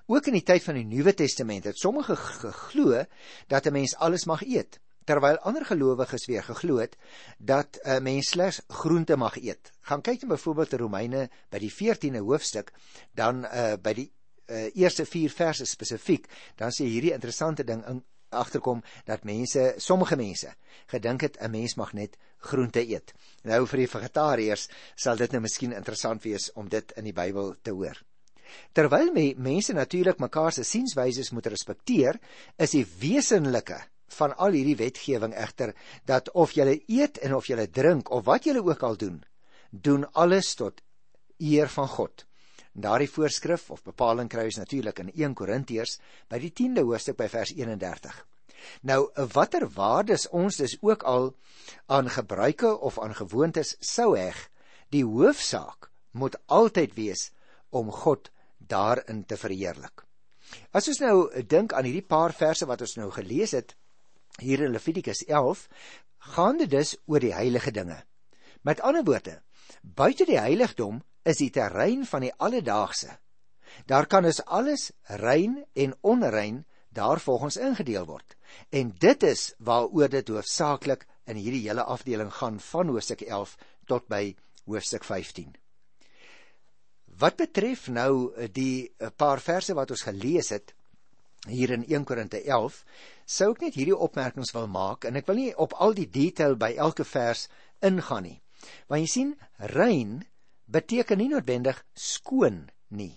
Ook 0.06 0.28
in 0.30 0.36
die 0.38 0.44
tyd 0.46 0.62
van 0.62 0.78
die 0.78 0.86
Nuwe 0.86 1.14
Testament 1.18 1.66
het 1.66 1.82
sommige 1.82 2.14
geglo 2.16 3.02
dat 3.48 3.66
'n 3.66 3.72
mens 3.72 3.96
alles 3.96 4.24
mag 4.30 4.44
eet, 4.46 4.78
terwyl 5.04 5.38
ander 5.38 5.64
gelowiges 5.66 6.26
weer 6.26 6.42
geglo 6.42 6.76
het 6.76 6.96
dat 7.38 7.80
'n 7.82 8.02
mens 8.02 8.28
slegs 8.28 8.60
groente 8.68 9.16
mag 9.16 9.36
eet. 9.36 9.72
Gaan 9.80 10.02
kyk 10.02 10.20
net 10.20 10.30
byvoorbeeld 10.30 10.70
te 10.70 10.76
Romeine 10.76 11.30
by 11.50 11.58
die 11.58 11.74
14de 11.74 12.22
hoofstuk, 12.22 12.72
dan 13.14 13.44
uh, 13.44 13.74
by 13.82 13.92
die 13.92 14.12
uh, 14.48 14.68
eerste 14.74 15.06
4 15.06 15.30
verse 15.30 15.66
spesifiek, 15.66 16.28
dan 16.56 16.72
sê 16.74 16.84
hierdie 16.88 17.12
interessante 17.12 17.64
ding 17.64 17.84
in 17.88 18.02
agterkom 18.28 18.82
dat 19.04 19.24
mense, 19.24 19.74
sommige 19.76 20.16
mense, 20.16 20.52
gedink 20.86 21.20
het 21.20 21.36
'n 21.40 21.50
mens 21.50 21.74
mag 21.74 21.92
net 21.92 22.18
groente 22.38 22.80
eet. 22.88 23.14
Nou 23.42 23.66
vir 23.66 23.78
die 23.78 23.88
vegetariërs 23.88 24.68
sal 24.94 25.16
dit 25.16 25.32
nou 25.32 25.40
miskien 25.40 25.72
interessant 25.72 26.22
wees 26.22 26.52
om 26.52 26.68
dit 26.68 26.92
in 26.96 27.04
die 27.04 27.12
Bybel 27.12 27.54
te 27.62 27.70
hoor. 27.70 28.02
Terwyl 28.72 29.12
me, 29.12 29.34
mense 29.36 29.72
natuurlik 29.72 30.18
mekaar 30.18 30.52
se 30.52 30.64
sienswyses 30.64 31.30
moet 31.30 31.46
respekteer, 31.46 32.18
is 32.56 32.70
die 32.70 32.86
wesenlike 32.98 33.80
van 34.18 34.36
al 34.36 34.56
hierdie 34.56 34.76
wetgewing 34.76 35.34
egter 35.34 35.74
dat 36.04 36.30
of 36.32 36.52
jy 36.56 36.82
eet 36.86 37.18
en 37.18 37.34
of 37.34 37.46
jy 37.46 37.66
drink 37.66 38.10
of 38.10 38.24
wat 38.24 38.44
jy 38.44 38.56
ook 38.56 38.82
al 38.82 38.96
doen, 38.96 39.24
doen 39.70 40.12
alles 40.12 40.54
tot 40.54 40.80
eer 41.38 41.68
van 41.68 41.88
God. 41.88 42.27
Daardie 42.72 43.10
voorskrif 43.10 43.70
of 43.70 43.82
bepaling 43.82 44.28
kry 44.28 44.44
ons 44.50 44.60
natuurlik 44.60 44.98
in 45.02 45.12
1 45.14 45.34
Korintiërs 45.34 45.98
by 46.28 46.38
die 46.42 46.52
10de 46.52 46.84
hoofstuk 46.86 47.16
by 47.18 47.28
vers 47.32 47.52
31. 47.56 48.26
Nou, 48.82 49.10
watter 49.34 49.68
waardes 49.74 50.28
ons 50.34 50.58
dus 50.60 50.76
ook 50.80 51.02
al 51.02 51.30
aan 51.86 52.10
gebruike 52.10 52.78
of 52.78 52.98
aan 52.98 53.14
gewoontes 53.14 53.76
sou 53.80 54.16
heg, 54.18 54.48
die 54.90 55.04
hoofsaak 55.04 55.90
moet 56.12 56.36
altyd 56.46 56.94
wees 56.94 57.30
om 57.70 57.90
God 57.92 58.30
daarin 58.58 59.24
te 59.24 59.36
verheerlik. 59.36 60.04
As 60.72 60.88
ons 60.88 61.00
nou 61.00 61.42
dink 61.44 61.72
aan 61.72 61.86
hierdie 61.88 62.06
paar 62.06 62.32
verse 62.32 62.66
wat 62.66 62.80
ons 62.84 62.96
nou 62.96 63.10
gelees 63.12 63.52
het 63.56 63.76
hier 64.40 64.62
in 64.64 64.72
Levitikus 64.72 65.24
11, 65.26 65.66
gaan 66.34 66.58
dit 66.58 66.70
dus 66.70 66.96
oor 67.06 67.20
die 67.20 67.34
heilige 67.34 67.72
dinge. 67.74 67.98
Met 68.62 68.80
ander 68.80 69.04
woorde, 69.04 69.38
buite 69.82 70.26
die 70.28 70.38
heiligdom 70.38 71.02
is 71.28 71.40
die 71.42 71.50
terrein 71.52 72.06
van 72.08 72.24
die 72.24 72.32
alledaagse. 72.36 73.18
Daar 73.86 74.06
kan 74.06 74.24
dus 74.24 74.40
alles 74.44 74.90
rein 75.20 75.60
en 75.74 75.94
onrein 76.00 76.64
daarvolgens 76.96 77.56
ingedeel 77.56 78.06
word. 78.06 78.36
En 78.70 78.94
dit 78.98 79.22
is 79.22 79.52
waaroor 79.58 80.08
dit 80.08 80.28
hoofsaaklik 80.28 81.06
in 81.28 81.36
hierdie 81.36 81.66
hele 81.68 81.84
afdeling 81.84 82.32
gaan 82.32 82.60
van 82.60 82.88
hoofstuk 82.88 83.20
11 83.20 83.56
tot 83.86 84.08
by 84.08 84.34
hoofstuk 84.64 85.04
15. 85.04 85.52
Wat 87.18 87.36
betref 87.36 87.88
nou 87.88 88.32
die 88.54 88.90
paar 89.16 89.40
verse 89.42 89.74
wat 89.74 89.90
ons 89.90 90.06
gelees 90.06 90.52
het 90.54 90.74
hier 91.48 91.70
in 91.74 91.84
1 91.86 92.04
Korinte 92.04 92.40
11, 92.42 92.82
sou 93.24 93.52
ek 93.52 93.62
net 93.66 93.78
hierdie 93.78 93.96
opmerkings 93.96 94.52
wil 94.56 94.68
maak 94.70 95.04
en 95.08 95.18
ek 95.20 95.28
wil 95.28 95.38
nie 95.40 95.52
op 95.56 95.76
al 95.76 95.94
die 95.96 96.08
detail 96.10 96.56
by 96.58 96.72
elke 96.76 97.04
vers 97.04 97.46
ingaan 97.84 98.26
nie. 98.26 98.38
Want 98.88 99.04
jy 99.04 99.10
sien, 99.12 99.34
rein 99.74 100.22
beteken 100.68 101.18
nie 101.18 101.30
noodwendig 101.32 101.80
skoon 101.94 102.68
nie. 102.88 103.14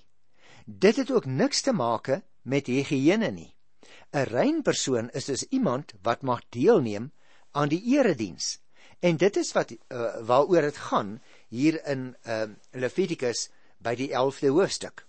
Dit 0.65 0.96
het 1.01 1.12
ook 1.12 1.25
niks 1.25 1.62
te 1.62 1.74
maak 1.75 2.10
met 2.41 2.67
higiëne 2.67 3.31
nie. 3.31 3.51
'n 4.12 4.27
Rein 4.27 4.62
persoon 4.62 5.10
is 5.10 5.25
dus 5.25 5.43
iemand 5.50 5.93
wat 6.01 6.22
mag 6.22 6.41
deelneem 6.50 7.12
aan 7.51 7.70
die 7.70 7.81
erediens. 7.96 8.60
En 9.00 9.17
dit 9.17 9.38
is 9.38 9.51
wat 9.51 9.72
uh, 9.72 9.77
waaroor 10.27 10.62
dit 10.62 10.77
gaan 10.77 11.22
hier 11.48 11.79
in 11.88 12.15
uh, 12.27 12.43
Levitikus 12.72 13.50
by 13.77 13.96
die 13.96 14.10
11de 14.12 14.51
hoofstuk. 14.51 15.05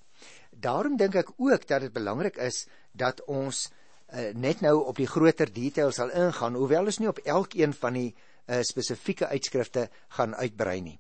Daarom 0.51 0.97
dink 0.97 1.15
ek 1.15 1.35
ook 1.37 1.67
dat 1.67 1.81
dit 1.81 1.93
belangrik 1.93 2.37
is 2.37 2.67
dat 2.93 3.25
ons 3.25 3.69
uh, 3.69 4.31
net 4.35 4.61
nou 4.61 4.85
op 4.85 4.97
die 4.97 5.07
groter 5.07 5.53
details 5.53 6.01
sal 6.01 6.11
ingaan, 6.11 6.55
hoewel 6.55 6.85
ons 6.85 6.99
nie 6.99 7.09
op 7.09 7.19
elkeen 7.19 7.75
van 7.75 7.99
die 7.99 8.15
uh, 8.15 8.63
spesifieke 8.63 9.27
uitskrifte 9.27 9.89
gaan 10.09 10.35
uitbrei 10.35 10.81
nie. 10.81 10.99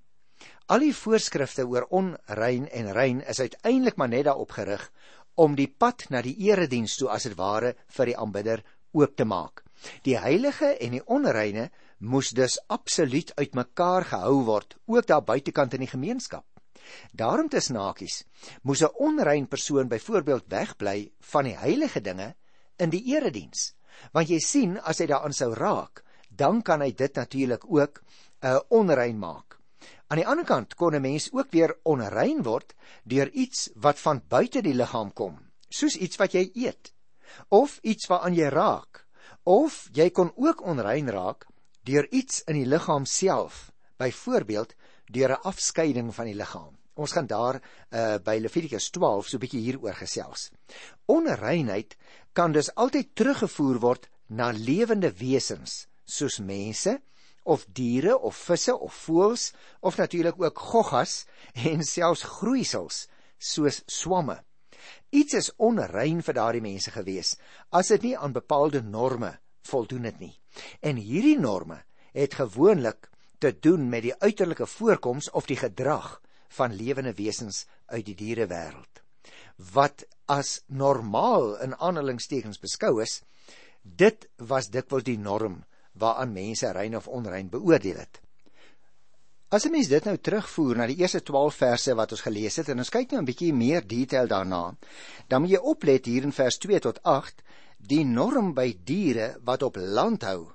Al 0.67 0.79
die 0.85 0.95
voorskrifte 0.95 1.67
oor 1.69 1.87
onrein 1.91 2.69
en 2.69 2.93
rein 2.93 3.21
is 3.29 3.41
uiteindelik 3.41 3.97
maar 3.97 4.09
net 4.09 4.25
daarop 4.25 4.55
gerig 4.57 4.91
om 5.35 5.57
die 5.57 5.69
pad 5.69 6.07
na 6.11 6.23
die 6.23 6.37
erediens 6.49 6.97
toe 6.97 7.09
as 7.11 7.27
dit 7.29 7.37
ware 7.37 7.75
vir 7.97 8.11
die 8.13 8.17
aanbidder 8.17 8.63
oop 8.93 9.17
te 9.17 9.25
maak. 9.25 9.65
Die 10.07 10.17
heilige 10.19 10.75
en 10.79 10.97
die 10.97 11.05
onreine 11.07 11.71
moes 11.99 12.31
dus 12.37 12.59
absoluut 12.69 13.33
uitmekaar 13.39 14.05
gehou 14.13 14.43
word, 14.47 14.77
ook 14.87 15.07
daar 15.07 15.25
buitekant 15.25 15.75
in 15.75 15.85
die 15.85 15.91
gemeenskap. 15.91 16.45
Daarom 17.13 17.49
te 17.49 17.61
snakies, 17.61 18.25
moes 18.63 18.83
'n 18.83 18.95
onrein 18.99 19.47
persoon 19.47 19.89
byvoorbeeld 19.89 20.49
wegbly 20.49 21.13
van 21.21 21.45
die 21.45 21.57
heilige 21.57 22.01
dinge 22.01 22.35
in 22.77 22.91
die 22.91 23.05
erediens. 23.15 23.75
Want 24.13 24.29
jy 24.29 24.39
sien, 24.39 24.79
as 24.81 24.99
hy 24.99 25.07
daaraan 25.07 25.33
sou 25.33 25.55
raak, 25.55 26.05
dan 26.29 26.63
kan 26.63 26.81
hy 26.81 26.93
dit 26.93 27.15
natuurlik 27.15 27.65
ook 27.65 28.03
'n 28.43 28.47
uh, 28.47 28.61
onrein 28.69 29.19
maak. 29.19 29.62
Aan 30.13 30.21
die 30.21 30.29
ander 30.29 30.45
kant 30.45 30.75
kon 30.77 30.93
'n 30.93 31.01
mens 31.01 31.31
ook 31.33 31.55
weer 31.57 31.71
onrein 31.89 32.43
word 32.45 32.75
deur 33.09 33.31
iets 33.33 33.71
wat 33.75 33.99
van 33.99 34.21
buite 34.29 34.61
die 34.61 34.75
liggaam 34.77 35.13
kom, 35.13 35.39
soos 35.69 35.97
iets 35.97 36.19
wat 36.21 36.35
jy 36.37 36.51
eet 36.53 36.93
of 37.49 37.79
iets 37.81 38.07
waaraan 38.11 38.35
jy 38.37 38.51
raak. 38.53 39.07
Of 39.45 39.89
jy 39.93 40.11
kon 40.11 40.33
ook 40.37 40.61
onrein 40.61 41.09
raak 41.09 41.47
deur 41.89 42.07
iets 42.13 42.43
in 42.45 42.61
die 42.61 42.69
liggaam 42.69 43.07
self, 43.07 43.73
byvoorbeeld 43.97 44.75
deur 45.07 45.33
'n 45.33 45.43
afskeiding 45.49 46.15
van 46.15 46.27
die 46.27 46.37
liggaam. 46.37 46.77
Ons 46.95 47.13
gaan 47.13 47.27
daar 47.27 47.63
uh, 47.91 48.19
by 48.19 48.37
Levitikus 48.37 48.91
12 48.91 49.27
so 49.27 49.37
'n 49.37 49.41
bietjie 49.41 49.65
hieroor 49.65 49.95
gesels. 49.95 50.51
Onreinheid 51.07 51.97
kan 52.33 52.53
dus 52.53 52.75
altyd 52.75 53.15
teruggevoer 53.15 53.81
word 53.81 54.09
na 54.29 54.51
lewende 54.51 55.13
wesens 55.13 55.87
soos 56.05 56.39
mense 56.39 57.01
of 57.45 57.67
diere 57.67 58.17
of 58.19 58.37
visse 58.37 58.75
of 58.75 58.95
voëls 59.07 59.51
of 59.81 59.97
natuurlik 59.97 60.41
ook 60.43 60.59
goggas 60.59 61.25
en 61.69 61.85
selfs 61.85 62.23
groeisels 62.39 63.07
soos 63.39 63.83
swamme. 63.87 64.39
Iets 65.11 65.35
is 65.35 65.53
onrein 65.57 66.23
vir 66.23 66.39
daardie 66.39 66.65
mense 66.65 66.91
gewees 66.91 67.37
as 67.71 67.93
dit 67.95 68.11
nie 68.11 68.17
aan 68.19 68.33
bepaalde 68.33 68.83
norme 68.83 69.37
voldoen 69.69 70.09
het 70.11 70.19
nie. 70.21 70.35
En 70.81 70.97
hierdie 70.97 71.39
norme 71.39 71.83
het 72.13 72.35
gewoonlik 72.35 73.11
te 73.39 73.53
doen 73.59 73.89
met 73.89 74.07
die 74.07 74.15
uiterlike 74.15 74.67
voorkoms 74.67 75.31
of 75.31 75.47
die 75.51 75.59
gedrag 75.59 76.21
van 76.57 76.75
lewende 76.77 77.15
wesens 77.17 77.65
uit 77.87 78.05
die 78.07 78.19
dierewêreld 78.19 79.03
wat 79.73 80.05
as 80.27 80.63
normaal 80.67 81.55
in 81.63 81.75
aanhalingstekens 81.77 82.61
beskou 82.63 83.01
is 83.03 83.21
dit 83.83 84.27
was 84.39 84.71
dikwels 84.71 85.07
die 85.07 85.19
norm 85.19 85.63
waaraan 85.93 86.33
mense 86.33 86.73
rein 86.73 86.97
of 86.97 87.09
onrein 87.09 87.51
beoordeel 87.51 87.99
het 88.05 88.21
as 89.49 89.67
'n 89.67 89.71
mens 89.71 89.89
dit 89.89 90.05
nou 90.05 90.17
terugvoer 90.17 90.77
na 90.77 90.87
die 90.87 91.01
eerste 91.01 91.23
12 91.23 91.55
verse 91.55 91.95
wat 91.95 92.13
ons 92.13 92.21
gelees 92.21 92.57
het 92.57 92.69
en 92.69 92.79
ons 92.79 92.91
kyk 92.91 93.11
nou 93.11 93.21
'n 93.21 93.31
bietjie 93.31 93.53
meer 93.53 93.87
detail 93.87 94.27
daarna 94.27 94.77
dan 95.29 95.43
moet 95.43 95.51
jy 95.51 95.59
oplet 95.59 96.07
hier 96.07 96.23
in 96.23 96.33
vers 96.33 96.59
2 96.59 96.81
tot 96.81 97.03
8 97.03 97.43
die 97.79 98.05
norm 98.05 98.55
by 98.55 98.79
diere 98.85 99.37
wat 99.45 99.63
op 99.63 99.77
land 99.77 100.23
hou 100.23 100.53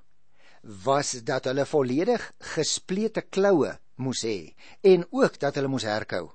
was 0.62 1.12
dat 1.24 1.46
hulle 1.46 1.65
volledig 1.65 2.32
gesplete 2.56 3.22
kloue 3.22 3.77
moes 3.96 4.24
hê 4.25 4.53
en 4.82 5.06
ook 5.10 5.39
dat 5.39 5.56
hulle 5.56 5.72
moes 5.72 5.86
herkou. 5.88 6.29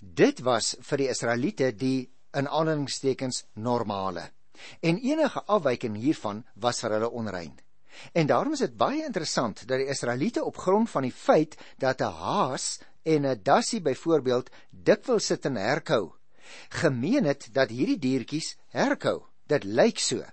Dit 0.00 0.42
was 0.46 0.74
vir 0.90 1.04
die 1.04 1.10
Israeliete 1.12 1.70
die 1.72 2.08
in 2.36 2.48
aanhalingstekens 2.48 3.44
normale. 3.54 4.30
En 4.82 4.98
enige 4.98 5.42
afwyking 5.46 5.96
hiervan 5.96 6.44
was 6.54 6.80
vir 6.82 6.96
hulle 6.96 7.10
onrein. 7.10 7.54
En 8.12 8.26
daarom 8.26 8.52
is 8.52 8.64
dit 8.64 8.76
baie 8.76 9.04
interessant 9.04 9.66
dat 9.66 9.78
die 9.78 9.88
Israeliete 9.88 10.44
op 10.44 10.56
grond 10.56 10.90
van 10.90 11.02
die 11.02 11.12
feit 11.12 11.56
dat 11.78 12.00
'n 12.00 12.12
haas 12.22 12.80
en 13.02 13.26
'n 13.26 13.40
dassie 13.42 13.80
byvoorbeeld 13.80 14.50
dikwels 14.70 15.26
sit 15.26 15.44
en 15.44 15.56
herkou, 15.56 16.12
gemeen 16.68 17.24
het 17.24 17.48
dat 17.52 17.70
hierdie 17.70 17.98
diertjies 17.98 18.56
herkou. 18.68 19.22
Dit 19.46 19.64
lyk 19.64 19.98
so. 19.98 20.24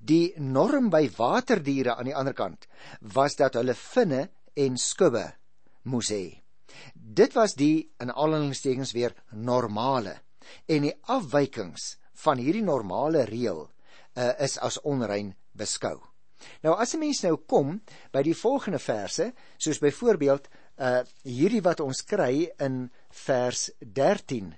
Die 0.00 0.32
norm 0.40 0.90
by 0.90 1.10
waterdiere 1.16 1.96
aan 1.96 2.04
die 2.04 2.16
ander 2.16 2.34
kant 2.34 2.66
was 3.00 3.36
dat 3.36 3.54
hulle 3.54 3.74
vinne 3.74 4.30
en 4.54 4.76
skubbe 4.76 5.34
moes 5.82 6.10
hê. 6.10 6.42
Dit 6.94 7.34
was 7.34 7.54
die 7.54 7.90
in 8.00 8.12
aanhalingstekens 8.12 8.92
weer 8.92 9.14
normale 9.30 10.20
en 10.66 10.82
die 10.82 10.96
afwykings 11.02 11.96
van 12.24 12.38
hierdie 12.38 12.64
normale 12.64 13.24
reël 13.24 13.64
uh, 14.16 14.32
is 14.38 14.58
as 14.58 14.80
onrein 14.82 15.34
beskou. 15.52 15.98
Nou 16.62 16.74
as 16.78 16.94
'n 16.94 16.98
mens 16.98 17.22
nou 17.22 17.36
kom 17.36 17.80
by 18.12 18.22
die 18.22 18.36
volgende 18.36 18.78
verse, 18.78 19.32
soos 19.58 19.78
byvoorbeeld 19.78 20.48
uh 20.78 21.02
hierdie 21.22 21.62
wat 21.62 21.80
ons 21.80 22.02
kry 22.02 22.50
in 22.58 22.90
vers 23.10 23.70
13 23.78 24.54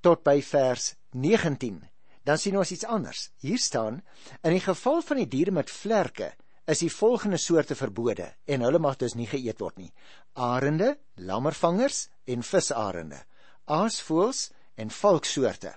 tot 0.00 0.22
by 0.22 0.42
vers 0.42 0.94
19 1.10 1.82
dan 2.26 2.38
sien 2.42 2.58
ons 2.58 2.72
iets 2.74 2.86
anders. 2.90 3.30
Hier 3.38 3.58
staan: 3.58 4.02
In 4.42 4.50
die 4.56 4.64
geval 4.64 5.02
van 5.02 5.20
die 5.22 5.28
diere 5.30 5.54
met 5.54 5.70
vlerke 5.70 6.32
is 6.66 6.82
die 6.82 6.90
volgende 6.90 7.38
soorte 7.38 7.76
verbode 7.78 8.32
en 8.44 8.64
hulle 8.66 8.80
mag 8.82 8.98
dus 8.98 9.14
nie 9.14 9.28
geëet 9.30 9.62
word 9.62 9.78
nie: 9.78 9.92
arende, 10.34 10.96
lammervangers 11.14 12.08
en 12.26 12.42
visarende, 12.42 13.20
aasvoëls 13.64 14.48
en 14.74 14.90
valksoorte, 14.90 15.76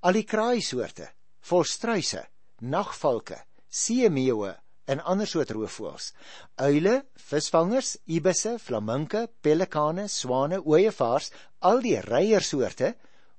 al 0.00 0.16
die 0.16 0.24
kraaisoorte, 0.24 1.10
volstruise, 1.44 2.24
nagvalke, 2.60 3.42
seemeeue 3.68 4.54
en 4.90 5.02
ander 5.06 5.28
soort 5.28 5.50
roofvoëls, 5.54 6.10
uile, 6.58 6.94
visvangers, 7.28 7.96
ibisse, 8.10 8.56
flaminke, 8.58 9.28
pelikane, 9.40 10.08
swane, 10.08 10.58
ooeievaars, 10.64 11.30
al 11.68 11.82
die 11.84 11.98
reiersoorte, 12.00 12.94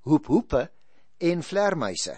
hoephoepe 0.08 0.68
en 1.18 1.44
vlermuise. 1.44 2.16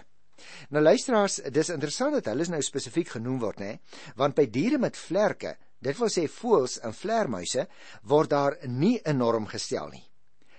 Nou 0.70 0.82
luisteraars, 0.82 1.40
dis 1.50 1.72
interessant 1.72 2.14
dat 2.18 2.28
hulle 2.30 2.46
nou 2.52 2.62
spesifiek 2.62 3.16
genoem 3.16 3.38
word, 3.42 3.62
nê? 3.62 3.72
Want 4.20 4.36
by 4.36 4.46
diere 4.52 4.78
met 4.78 4.98
vlerke, 4.98 5.56
dit 5.82 5.96
wil 5.98 6.12
sê 6.12 6.26
voëls 6.30 6.78
en 6.86 6.94
vlermuise, 6.94 7.66
word 8.02 8.30
daar 8.30 8.58
nie 8.66 9.00
'n 9.04 9.18
norm 9.18 9.46
gestel 9.46 9.88
nie. 9.88 10.04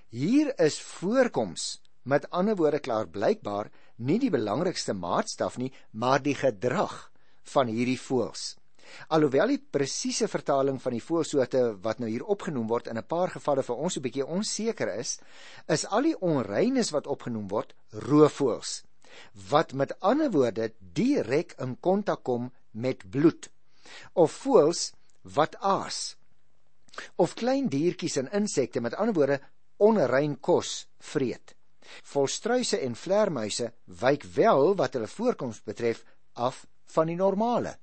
Hier 0.09 0.53
is 0.59 0.79
voorkoms, 0.79 1.81
met 2.03 2.29
ander 2.31 2.55
woorde 2.55 2.79
klaar 2.79 3.07
blykbaar, 3.07 3.69
nie 3.97 4.19
die 4.19 4.29
belangrikste 4.29 4.93
maatstaf 4.93 5.57
nie, 5.57 5.73
maar 5.91 6.21
die 6.21 6.35
gedrag 6.35 7.11
van 7.53 7.67
hierdie 7.67 7.99
voëls. 7.99 8.55
Alhoewel 9.11 9.47
die 9.47 9.59
presiese 9.59 10.27
vertaling 10.31 10.81
van 10.81 10.95
die 10.95 11.03
voëlsoorte 11.03 11.63
wat 11.83 11.99
nou 11.99 12.09
hier 12.09 12.23
opgenoem 12.23 12.67
word 12.67 12.87
in 12.87 12.97
'n 12.97 13.03
paar 13.07 13.29
gevalle 13.29 13.63
vir 13.63 13.75
ons 13.75 13.97
'n 13.97 14.01
bietjie 14.01 14.25
onseker 14.25 14.95
is, 14.95 15.19
is 15.67 15.85
al 15.85 16.01
die 16.01 16.19
onreines 16.19 16.91
wat 16.91 17.07
opgenoem 17.07 17.47
word 17.47 17.75
roofvoëls 17.91 18.83
wat 19.49 19.73
met 19.73 19.99
ander 19.99 20.31
woorde 20.31 20.71
direk 20.79 21.55
in 21.63 21.75
kontak 21.79 22.23
kom 22.23 22.51
met 22.71 23.09
bloed 23.09 23.49
of 24.13 24.31
voëls 24.43 24.91
wat 25.37 25.57
aas 25.59 26.15
of 27.15 27.35
klein 27.41 27.69
diertjies 27.73 28.17
en 28.21 28.31
insekte 28.41 28.81
met 28.81 28.95
ander 28.95 29.15
woorde 29.17 29.39
onrein 29.89 30.37
kos 30.49 30.87
vreet 31.13 31.55
volstruise 32.13 32.79
en 32.83 32.97
vleermuise 32.99 33.71
wyk 34.01 34.25
wel 34.37 34.73
wat 34.81 34.97
hulle 34.97 35.11
voorkoms 35.11 35.61
betref 35.71 36.03
af 36.33 36.65
van 36.95 37.07
die 37.07 37.19
normale 37.19 37.77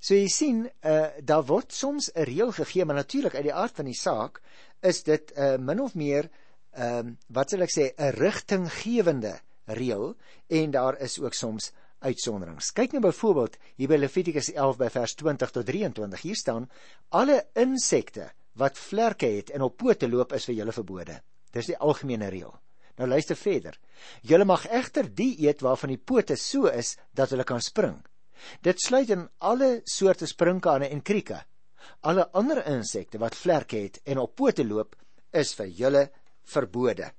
so 0.00 0.14
jy 0.14 0.28
sien 0.28 0.64
uh, 0.66 1.06
daar 1.22 1.44
word 1.48 1.72
soms 1.72 2.10
'n 2.14 2.28
reël 2.30 2.52
gegee 2.52 2.84
maar 2.84 3.00
natuurlik 3.02 3.34
uit 3.34 3.48
die 3.48 3.58
aard 3.64 3.76
van 3.76 3.88
die 3.90 3.98
saak 3.98 4.42
is 4.82 5.02
dit 5.02 5.32
uh, 5.36 5.56
min 5.56 5.80
of 5.80 5.94
meer 5.94 6.30
ehm 6.74 7.08
uh, 7.08 7.16
wat 7.28 7.50
sal 7.50 7.62
ek 7.62 7.72
sê 7.72 7.84
'n 7.96 8.12
rigtinggewende 8.18 9.40
reël 9.66 10.14
en 10.48 10.70
daar 10.70 10.98
is 11.00 11.18
ook 11.20 11.34
soms 11.34 11.72
uitsonderings. 12.04 12.72
Kyk 12.76 12.92
nou 12.92 13.02
byvoorbeeld 13.06 13.56
hier 13.78 13.88
by 13.88 13.98
Levitikus 13.98 14.50
11 14.52 14.80
by 14.80 14.88
vers 14.92 15.14
20 15.20 15.54
tot 15.56 15.66
23. 15.66 16.22
Hier 16.22 16.36
staan: 16.36 16.68
Alle 17.08 17.46
insekte 17.54 18.30
wat 18.60 18.78
vlerke 18.78 19.30
het 19.38 19.50
en 19.50 19.64
op 19.66 19.76
pote 19.80 20.08
loop 20.08 20.34
is 20.36 20.46
vir 20.48 20.60
julle 20.60 20.74
verbode. 20.76 21.20
Dis 21.54 21.70
die 21.70 21.78
algemene 21.78 22.28
reël. 22.28 22.54
Nou 22.96 23.08
luister 23.08 23.36
verder. 23.36 23.78
Julle 24.22 24.44
mag 24.46 24.66
egter 24.70 25.08
die 25.14 25.32
eet 25.46 25.62
waarvan 25.64 25.94
die 25.94 25.98
pote 26.00 26.36
so 26.38 26.70
is 26.70 26.94
dat 27.12 27.32
hulle 27.34 27.46
kan 27.46 27.62
spring. 27.62 27.98
Dit 28.62 28.82
sluit 28.82 29.10
in 29.10 29.26
alle 29.38 29.80
soorte 29.88 30.26
sprinkane 30.30 30.90
en 30.92 31.02
krieke. 31.02 31.40
Alle 32.00 32.28
ander 32.32 32.62
insekte 32.70 33.18
wat 33.18 33.36
vlerke 33.36 33.82
het 33.86 34.00
en 34.04 34.20
op 34.22 34.36
pote 34.36 34.64
loop 34.64 34.96
is 35.32 35.54
vir 35.58 35.70
julle 35.80 36.04
verbode. 36.54 37.10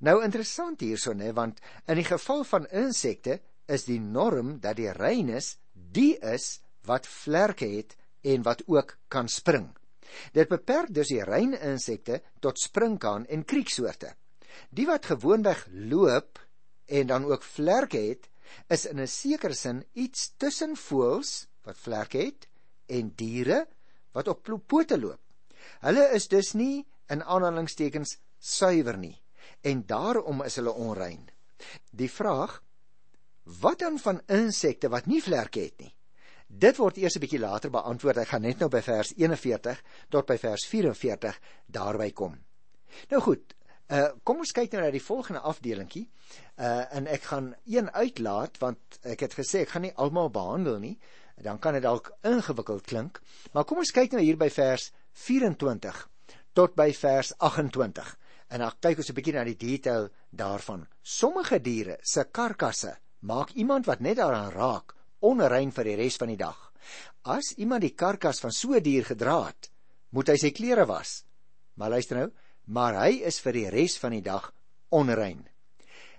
Nou 0.00 0.20
interessant 0.22 0.82
hierso 0.82 1.14
nê, 1.14 1.32
want 1.34 1.58
in 1.90 1.98
die 1.98 2.06
geval 2.06 2.44
van 2.46 2.68
insekte 2.70 3.40
is 3.68 3.86
die 3.88 4.00
norm 4.00 4.58
dat 4.62 4.78
die 4.78 4.92
reines 4.94 5.56
die 5.72 6.14
is 6.22 6.58
wat 6.86 7.06
vlerke 7.06 7.66
het 7.66 7.96
en 8.22 8.44
wat 8.46 8.62
ook 8.66 8.96
kan 9.08 9.28
spring. 9.28 9.68
Dit 10.32 10.48
beperk 10.48 10.92
dus 10.94 11.10
die 11.12 11.24
rein 11.24 11.52
insekte 11.54 12.22
tot 12.40 12.60
springkaan 12.60 13.26
en 13.26 13.44
krieksoorte. 13.44 14.14
Die 14.70 14.86
wat 14.86 15.06
gewoonweg 15.06 15.66
loop 15.72 16.38
en 16.86 17.06
dan 17.06 17.24
ook 17.24 17.42
vlerke 17.42 17.98
het, 17.98 18.28
is 18.68 18.86
in 18.86 19.00
'n 19.00 19.06
sekere 19.06 19.54
sin 19.54 19.84
iets 19.92 20.32
tussen 20.36 20.76
voëls 20.76 21.46
wat 21.62 21.76
vlerke 21.76 22.18
het 22.18 22.48
en 22.86 23.12
diere 23.14 23.66
wat 24.12 24.28
op 24.28 24.48
pote 24.66 24.98
loop. 25.00 25.20
Hulle 25.80 26.08
is 26.14 26.28
dus 26.28 26.52
nie 26.52 26.86
in 27.06 27.22
aanhalingstekens 27.22 28.18
suiwer 28.38 28.98
nie 28.98 29.22
en 29.60 29.86
daarom 29.86 30.42
is 30.42 30.56
hulle 30.56 30.72
onrein. 30.72 31.28
Die 31.90 32.10
vraag 32.10 32.62
wat 33.60 33.78
dan 33.78 33.98
van 33.98 34.20
insekte 34.26 34.88
wat 34.88 35.06
nie 35.06 35.22
vlerke 35.22 35.60
het 35.60 35.80
nie? 35.80 35.94
Dit 36.48 36.78
word 36.80 36.96
eers 36.96 37.16
'n 37.16 37.20
bietjie 37.20 37.40
later 37.40 37.70
beantwoord. 37.70 38.16
Ek 38.16 38.28
gaan 38.28 38.42
net 38.42 38.58
nou 38.58 38.68
by 38.68 38.80
vers 38.80 39.12
41 39.16 39.82
tot 40.08 40.26
by 40.26 40.38
vers 40.38 40.66
44 40.66 41.40
daarby 41.66 42.12
kom. 42.12 42.38
Nou 43.10 43.20
goed, 43.22 43.54
uh 43.88 44.08
kom 44.24 44.42
ons 44.44 44.52
kyk 44.52 44.72
nou 44.72 44.82
na 44.82 44.90
die 44.92 45.02
volgende 45.02 45.40
afdelingkie. 45.40 46.04
Uh 46.56 46.84
en 46.94 47.06
ek 47.06 47.22
gaan 47.30 47.54
een 47.66 47.90
uitlaat 47.90 48.58
want 48.60 49.00
ek 49.02 49.26
het 49.26 49.34
gesê 49.38 49.64
ek 49.64 49.74
gaan 49.74 49.86
nie 49.88 49.94
almal 49.96 50.30
behandel 50.30 50.78
nie. 50.78 50.98
Dan 51.38 51.58
kan 51.58 51.72
dit 51.72 51.82
dalk 51.82 52.10
ingewikkeld 52.26 52.86
klink. 52.86 53.20
Maar 53.52 53.64
kom 53.64 53.78
ons 53.78 53.94
kyk 53.94 54.12
nou 54.12 54.22
hier 54.22 54.36
by 54.36 54.50
vers 54.50 54.90
24 55.24 56.08
tot 56.52 56.74
by 56.74 56.90
vers 56.92 57.32
28. 57.38 58.16
En 58.48 58.64
dan 58.64 58.78
kyk 58.80 58.98
ons 58.98 59.10
'n 59.10 59.14
bietjie 59.14 59.34
na 59.34 59.44
die 59.44 59.56
detail 59.56 60.08
daarvan. 60.30 60.86
Sommige 61.02 61.60
diere 61.60 61.98
se 62.02 62.24
karkasse 62.24 62.98
maak 63.20 63.50
iemand 63.50 63.86
wat 63.86 64.00
net 64.00 64.16
daaraan 64.16 64.52
raak 64.52 64.94
onrein 65.20 65.72
vir 65.72 65.84
die 65.84 65.96
res 65.96 66.16
van 66.16 66.28
die 66.28 66.36
dag. 66.36 66.72
As 67.22 67.52
iemand 67.56 67.82
die 67.82 67.94
karkas 67.94 68.40
van 68.40 68.52
so 68.52 68.74
'n 68.74 68.82
dier 68.82 69.04
gedra 69.04 69.46
het, 69.46 69.70
moet 70.10 70.28
hy 70.28 70.36
sy 70.36 70.50
klere 70.50 70.86
was. 70.86 71.24
Maar 71.74 71.90
luister 71.90 72.16
nou, 72.16 72.30
maar 72.68 72.98
hy 73.04 73.22
is 73.28 73.40
vir 73.40 73.56
die 73.56 73.68
res 73.72 73.96
van 73.98 74.12
die 74.12 74.24
dag 74.24 74.52
onrein. 74.94 75.42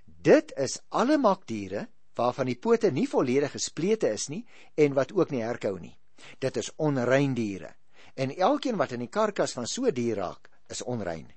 Dit 0.05 0.51
is 0.57 0.79
alle 0.89 1.17
makdiere 1.17 1.87
waarvan 2.19 2.49
die 2.49 2.59
pote 2.59 2.91
nie 2.91 3.07
volledig 3.07 3.53
gesplete 3.55 4.09
is 4.11 4.27
nie 4.29 4.43
en 4.75 4.95
wat 4.97 5.13
ook 5.15 5.31
nie 5.31 5.43
herkou 5.45 5.77
nie. 5.79 5.95
Dit 6.39 6.57
is 6.57 6.71
onrein 6.77 7.35
diere 7.37 7.75
en 8.19 8.33
elkeen 8.35 8.77
wat 8.79 8.91
in 8.95 9.05
die 9.05 9.13
karkas 9.13 9.53
van 9.55 9.67
so 9.67 9.85
'n 9.85 9.93
dier 9.93 10.17
raak, 10.17 10.49
is 10.67 10.81
onrein. 10.83 11.27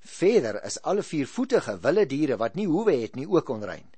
Verder 0.00 0.64
is 0.64 0.82
alle 0.82 1.02
viervoetige 1.02 1.78
wilde 1.80 2.06
diere 2.06 2.36
wat 2.36 2.54
nie 2.54 2.66
hoewe 2.66 2.94
het 3.02 3.16
nie 3.16 3.26
ook 3.28 3.48
onrein. 3.48 3.90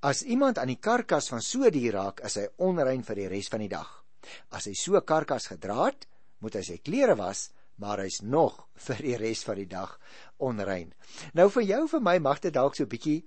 As 0.00 0.22
iemand 0.22 0.58
aan 0.58 0.72
die 0.72 0.80
karkas 0.80 1.28
van 1.28 1.40
so 1.40 1.64
'n 1.64 1.70
dier 1.70 1.92
raak, 1.92 2.20
is 2.20 2.34
hy 2.34 2.48
onrein 2.56 3.02
vir 3.02 3.16
die 3.16 3.28
res 3.28 3.48
van 3.48 3.60
die 3.60 3.68
dag. 3.68 4.04
As 4.50 4.66
hy 4.66 4.74
so 4.74 4.96
'n 4.96 5.04
karkas 5.04 5.46
gedra 5.46 5.86
het, 5.86 6.06
moet 6.38 6.54
hy 6.54 6.62
sy 6.62 6.78
klere 6.78 7.16
was, 7.16 7.50
maar 7.76 8.02
hy's 8.04 8.20
nog 8.22 8.66
vir 8.86 9.02
die 9.02 9.16
res 9.16 9.44
van 9.44 9.60
die 9.60 9.68
dag 9.70 9.98
onrein. 10.36 10.92
Nou 11.34 11.48
vir 11.50 11.62
jou 11.62 11.82
vir 11.88 12.00
my 12.00 12.18
mag 12.18 12.40
dit 12.40 12.54
dalk 12.54 12.76
so 12.76 12.84
'n 12.84 12.92
bietjie 12.92 13.24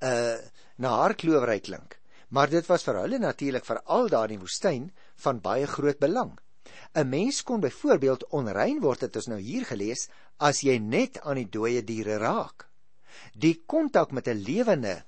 uh 0.00 0.38
na 0.78 0.88
haar 0.98 1.14
klowery 1.14 1.60
klink, 1.60 2.00
maar 2.30 2.48
dit 2.50 2.66
was 2.66 2.82
vir 2.82 2.96
hulle 3.02 3.18
natuurlik 3.18 3.64
vir 3.64 3.82
al 3.84 4.08
daardie 4.08 4.38
woestyn 4.38 4.90
van 5.24 5.40
baie 5.40 5.66
groot 5.66 5.98
belang. 5.98 6.38
'n 6.94 7.08
Mens 7.08 7.42
kon 7.42 7.60
byvoorbeeld 7.60 8.26
onrein 8.30 8.80
word 8.80 9.00
het 9.00 9.16
ons 9.16 9.26
nou 9.26 9.40
hier 9.40 9.64
gelees 9.64 10.08
as 10.38 10.62
jy 10.62 10.78
net 10.78 11.20
aan 11.20 11.36
die 11.40 11.48
dooie 11.48 11.82
diere 11.84 12.18
raak. 12.18 12.68
Die 13.34 13.62
kontak 13.66 14.12
met 14.12 14.28
'n 14.28 14.42
lewende 14.48 15.04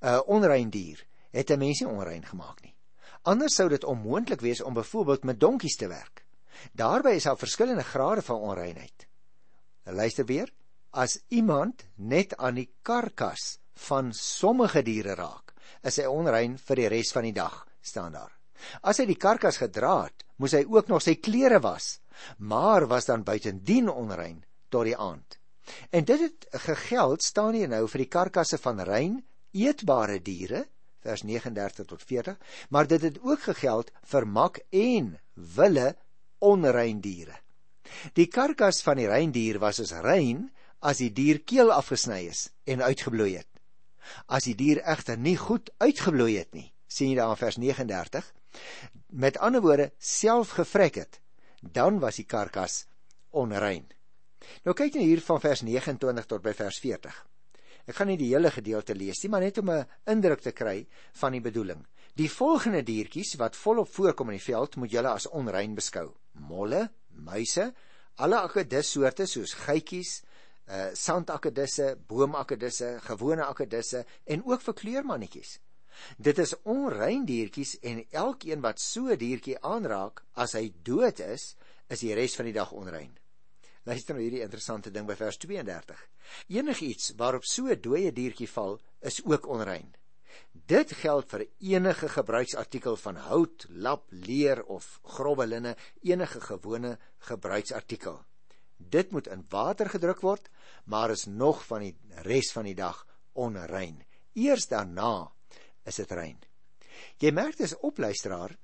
uh, 0.00 0.20
onrein 0.26 0.70
dier 0.70 1.06
het 1.30 1.50
'n 1.50 1.58
mens 1.58 1.80
nie 1.80 1.88
onrein 1.88 2.24
gemaak 2.24 2.62
nie. 2.62 2.74
Anders 3.22 3.54
sou 3.54 3.68
dit 3.68 3.84
onmoontlik 3.84 4.40
wees 4.40 4.62
om 4.62 4.74
byvoorbeeld 4.74 5.24
met 5.24 5.40
donkies 5.40 5.76
te 5.76 5.88
werk. 5.88 6.21
Daarby 6.72 7.16
is 7.18 7.26
daar 7.28 7.38
verskillende 7.38 7.84
grade 7.84 8.22
van 8.22 8.40
onreinheid. 8.40 9.06
Nou 9.84 9.96
luister 9.96 10.26
weer, 10.26 10.52
as 10.90 11.18
iemand 11.28 11.86
net 11.96 12.36
aan 12.36 12.60
die 12.60 12.68
karkas 12.82 13.58
van 13.88 14.12
sommige 14.12 14.82
diere 14.82 15.16
raak, 15.18 15.54
is 15.82 15.98
hy 15.98 16.06
onrein 16.06 16.58
vir 16.58 16.82
die 16.82 16.90
res 16.92 17.12
van 17.14 17.26
die 17.26 17.36
dag, 17.36 17.62
staan 17.80 18.12
daar. 18.14 18.32
As 18.82 19.00
hy 19.02 19.08
die 19.08 19.18
karkas 19.18 19.58
gedra 19.58 20.04
het, 20.04 20.24
moes 20.38 20.54
hy 20.54 20.62
ook 20.68 20.90
nog 20.92 21.02
sy 21.02 21.16
klere 21.18 21.58
was, 21.64 21.96
maar 22.38 22.86
was 22.90 23.08
dan 23.08 23.24
buitendien 23.26 23.88
onrein 23.90 24.42
tot 24.70 24.86
die 24.86 24.96
aand. 24.96 25.38
En 25.90 26.04
dit 26.04 26.20
het 26.20 26.46
gegeld 26.66 27.22
staan 27.22 27.54
hier 27.54 27.70
nou 27.70 27.86
vir 27.88 28.04
die 28.04 28.12
karkasse 28.12 28.58
van 28.58 28.82
rein 28.86 29.20
eetbare 29.52 30.18
diere 30.22 30.66
vers 31.02 31.24
39 31.26 31.86
tot 31.90 32.02
40, 32.06 32.38
maar 32.70 32.86
dit 32.86 33.02
het 33.02 33.18
ook 33.22 33.42
gegeld 33.50 33.90
vir 34.12 34.26
mak 34.26 34.60
en 34.70 35.16
wille 35.56 35.88
onrein 36.42 37.00
diere. 37.00 37.38
Die 38.18 38.26
karkas 38.26 38.82
van 38.82 38.98
die 38.98 39.08
reindier 39.08 39.60
was 39.62 39.80
as 39.82 39.94
rein 40.04 40.48
as 40.82 40.98
die 40.98 41.12
dier 41.14 41.42
keel 41.46 41.70
afgesny 41.70 42.24
is 42.26 42.48
en 42.66 42.82
uitgebloei 42.82 43.36
het. 43.36 43.48
As 44.26 44.48
die 44.48 44.56
dier 44.58 44.82
egter 44.82 45.18
nie 45.18 45.36
goed 45.38 45.70
uitgebloei 45.78 46.34
het 46.40 46.50
nie, 46.56 46.72
sien 46.90 47.12
jy 47.12 47.20
daar 47.20 47.34
in 47.36 47.40
vers 47.40 47.58
39, 47.62 48.30
met 49.24 49.38
ander 49.38 49.62
woorde 49.62 49.92
self 49.98 50.56
gevrek 50.58 50.98
het, 50.98 51.20
dan 51.62 52.00
was 52.02 52.18
die 52.18 52.26
karkas 52.26 52.86
onrein. 53.30 53.86
Nou 54.66 54.74
kyk 54.74 54.98
net 54.98 55.06
hier 55.06 55.22
van 55.22 55.40
vers 55.40 55.62
29 55.62 56.26
tot 56.26 56.42
by 56.42 56.54
vers 56.58 56.80
40. 56.82 57.14
Ek 57.86 57.96
gaan 57.98 58.10
nie 58.12 58.18
die 58.20 58.30
hele 58.30 58.50
gedeelte 58.50 58.94
lees 58.94 59.22
nie, 59.22 59.30
maar 59.30 59.40
net 59.40 59.58
om 59.58 59.70
'n 59.70 59.86
indruk 60.06 60.40
te 60.40 60.52
kry 60.52 60.86
van 61.20 61.32
die 61.32 61.40
bedoeling. 61.40 61.86
Die 62.14 62.30
volgende 62.30 62.82
diertjies 62.82 63.34
wat 63.40 63.56
volop 63.56 63.88
voorkom 63.88 64.30
in 64.30 64.36
die 64.38 64.44
veld, 64.44 64.76
moet 64.76 64.90
julle 64.90 65.08
as 65.08 65.26
onrein 65.26 65.74
beskou: 65.74 66.14
molle, 66.32 66.90
muise, 67.08 67.72
alle 68.16 68.36
akedissoorte 68.36 69.26
soos 69.26 69.54
geitjies, 69.54 70.22
uh 70.68 70.90
sandakedisse, 70.94 71.96
boomakedisse, 72.06 73.00
gewone 73.08 73.44
akedisse 73.44 74.04
en 74.24 74.44
ook 74.44 74.60
vir 74.60 74.74
kleurmannetjies. 74.74 75.58
Dit 76.18 76.38
is 76.38 76.54
onrein 76.64 77.24
diertjies 77.24 77.78
en 77.80 78.04
elkeen 78.10 78.60
wat 78.60 78.80
so 78.80 79.08
'n 79.08 79.18
diertjie 79.18 79.58
aanraak, 79.60 80.22
as 80.34 80.52
hy 80.52 80.72
dood 80.82 81.20
is, 81.20 81.56
is 81.88 82.00
die 82.00 82.14
res 82.14 82.36
van 82.36 82.44
die 82.44 82.58
dag 82.60 82.72
onrein. 82.72 83.18
Luister 83.82 84.14
nou 84.14 84.22
hierdie 84.22 84.44
interessante 84.44 84.92
ding 84.94 85.08
by 85.08 85.16
vers 85.18 85.40
32. 85.42 85.98
Enigiets 86.54 87.14
waarop 87.18 87.44
so 87.44 87.66
'n 87.66 87.80
dooie 87.80 88.12
diertjie 88.12 88.48
val, 88.48 88.80
is 89.00 89.24
ook 89.24 89.46
onrein. 89.46 89.94
Dit 90.52 90.92
geld 90.92 91.28
vir 91.28 91.46
enige 91.58 92.08
gebruiksartikel 92.08 92.96
van 92.96 93.16
hout, 93.16 93.66
lap, 93.68 94.06
leer 94.10 94.62
of 94.64 95.00
grove 95.02 95.46
linne, 95.46 95.76
enige 96.02 96.40
gewone 96.40 96.98
gebruiksartikel. 97.18 98.24
Dit 98.76 99.10
moet 99.10 99.26
in 99.26 99.44
water 99.48 99.88
gedruk 99.88 100.20
word, 100.20 100.48
maar 100.84 101.10
is 101.10 101.26
nog 101.26 101.66
van 101.66 101.80
die 101.80 101.96
res 102.22 102.52
van 102.52 102.64
die 102.64 102.74
dag 102.74 103.06
onrein. 103.32 104.04
Eers 104.34 104.68
daarna 104.68 105.32
is 105.84 105.96
dit 105.96 106.10
rein. 106.10 106.38
Jy 107.18 107.32
merk 107.32 107.56
dis 107.56 107.76
opluisteraar, 107.78 108.56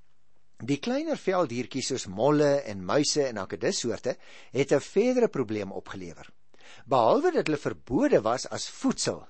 die 0.58 0.78
kleiner 0.82 1.16
veldiertjies 1.16 1.92
soos 1.92 2.06
molle 2.10 2.62
en 2.66 2.84
muise 2.84 3.28
en 3.28 3.38
akedissoorte 3.38 4.16
het 4.52 4.72
'n 4.72 4.80
verdere 4.80 5.28
probleem 5.28 5.72
opgelewer. 5.72 6.30
Behalwe 6.86 7.32
dat 7.32 7.46
hulle 7.46 7.58
verbode 7.58 8.20
was 8.22 8.46
as 8.46 8.68
voedsel 8.68 9.26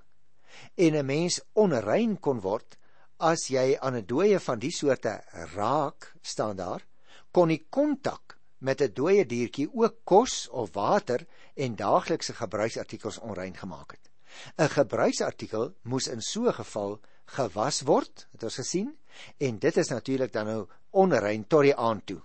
en 0.77 0.97
'n 0.97 1.07
mens 1.07 1.41
onrein 1.53 2.19
kon 2.21 2.41
word 2.41 2.79
as 3.19 3.49
jy 3.49 3.77
aan 3.81 3.97
'n 3.97 4.07
dooie 4.07 4.41
van 4.41 4.59
die 4.59 4.71
soorte 4.71 5.23
raak, 5.55 6.15
staan 6.23 6.57
daar, 6.57 6.83
kon 7.31 7.49
die 7.49 7.67
kontak 7.71 8.39
met 8.59 8.81
'n 8.81 8.93
dooie 8.95 9.27
diertjie 9.27 9.69
ook 9.73 10.05
kos 10.05 10.49
of 10.49 10.73
water 10.73 11.27
en 11.55 11.77
daaglikse 11.77 12.33
gebruiksartikels 12.33 13.19
onrein 13.19 13.55
gemaak 13.55 13.91
het. 13.93 14.11
'n 14.57 14.69
Gebruiksartikel 14.69 15.75
moes 15.83 16.09
in 16.09 16.23
so 16.23 16.49
'n 16.49 16.55
geval 16.55 17.01
gewas 17.25 17.81
word, 17.81 18.27
het 18.33 18.43
ons 18.43 18.55
gesien, 18.55 18.97
en 19.39 19.59
dit 19.59 19.77
is 19.77 19.89
natuurlik 19.89 20.33
dan 20.33 20.47
nou 20.47 20.67
onrein 20.91 21.45
tot 21.47 21.63
die 21.63 21.77
aand 21.77 22.07
toe. 22.07 22.21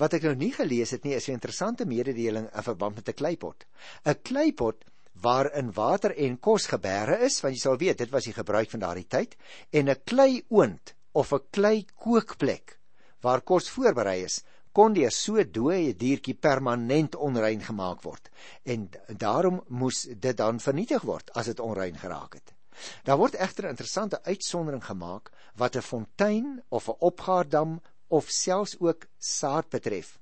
Wat 0.00 0.14
ek 0.16 0.22
nou 0.22 0.34
nie 0.34 0.52
gelees 0.52 0.94
het 0.96 1.04
nie, 1.04 1.14
is 1.14 1.28
'n 1.28 1.38
interessante 1.38 1.84
mededeling 1.84 2.48
in 2.54 2.62
verband 2.62 2.96
met 2.96 3.08
'n 3.08 3.14
kleipot. 3.20 3.66
'n 4.04 4.22
Kleipot 4.22 4.84
waarin 5.20 5.72
water 5.72 6.14
en 6.16 6.38
kos 6.38 6.66
gebeere 6.66 7.18
is, 7.26 7.40
want 7.40 7.54
jy 7.54 7.60
sal 7.60 7.76
weet 7.76 7.98
dit 7.98 8.10
was 8.10 8.24
die 8.24 8.32
gebruik 8.32 8.70
van 8.70 8.80
daardie 8.80 9.06
tyd, 9.06 9.36
en 9.70 9.88
'n 9.88 10.02
kleioond 10.04 10.94
of 11.12 11.32
'n 11.32 11.46
klei 11.50 11.86
kookplek 11.94 12.78
waar 13.20 13.40
kos 13.40 13.70
voorberei 13.70 14.22
is, 14.24 14.44
kon 14.72 14.94
deur 14.94 15.10
so 15.10 15.42
dooie 15.44 15.96
diertjie 15.96 16.34
permanent 16.34 17.16
onrein 17.16 17.60
gemaak 17.60 18.02
word. 18.02 18.30
En 18.62 18.88
daarom 19.08 19.62
moes 19.68 20.02
dit 20.02 20.36
dan 20.36 20.60
vernietig 20.60 21.02
word 21.02 21.32
as 21.34 21.46
dit 21.46 21.60
onrein 21.60 21.98
geraak 21.98 22.34
het. 22.34 22.57
Daar 23.04 23.18
word 23.18 23.34
egter 23.34 23.64
'n 23.64 23.74
interessante 23.76 24.22
uitsondering 24.22 24.84
gemaak 24.84 25.30
wat 25.54 25.76
'n 25.76 25.88
fontein 25.90 26.62
of 26.68 26.88
'n 26.88 26.96
opgaardam 26.98 27.80
of 28.08 28.28
selfs 28.28 28.76
ook 28.80 29.06
saad 29.18 29.68
betref. 29.68 30.18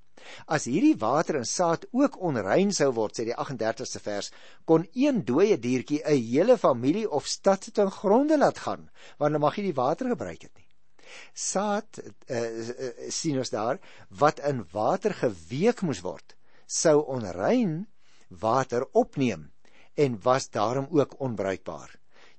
As 0.46 0.64
hierdie 0.64 0.96
water 0.98 1.36
en 1.36 1.44
saad 1.44 1.86
ook 1.92 2.18
onrein 2.28 2.72
sou 2.72 2.92
word, 2.92 3.18
sê 3.18 3.26
die 3.28 3.36
38ste 3.36 4.00
vers, 4.02 4.30
kon 4.64 4.86
een 4.94 5.24
dooie 5.24 5.58
diertjie 5.58 6.02
'n 6.04 6.22
hele 6.32 6.56
familie 6.58 7.10
of 7.10 7.26
stad 7.26 7.68
ten 7.72 7.90
gronde 7.90 8.38
laat 8.38 8.58
gaan, 8.58 8.90
want 9.18 9.32
dan 9.32 9.40
mag 9.40 9.56
jy 9.56 9.62
die 9.62 9.80
water 9.82 10.08
gebruik 10.08 10.42
het 10.42 10.54
nie. 10.54 10.66
Saad 11.32 12.00
uh, 12.26 12.40
sien 13.08 13.38
ons 13.38 13.50
daar 13.50 13.78
wat 14.08 14.38
in 14.38 14.64
water 14.72 15.14
geweek 15.14 15.82
moes 15.82 16.02
word, 16.02 16.34
sou 16.66 17.04
onrein 17.06 17.86
water 18.28 18.86
opneem 18.92 19.52
en 19.94 20.18
was 20.22 20.50
daarom 20.50 20.88
ook 20.90 21.20
onbruikbaar. 21.20 21.94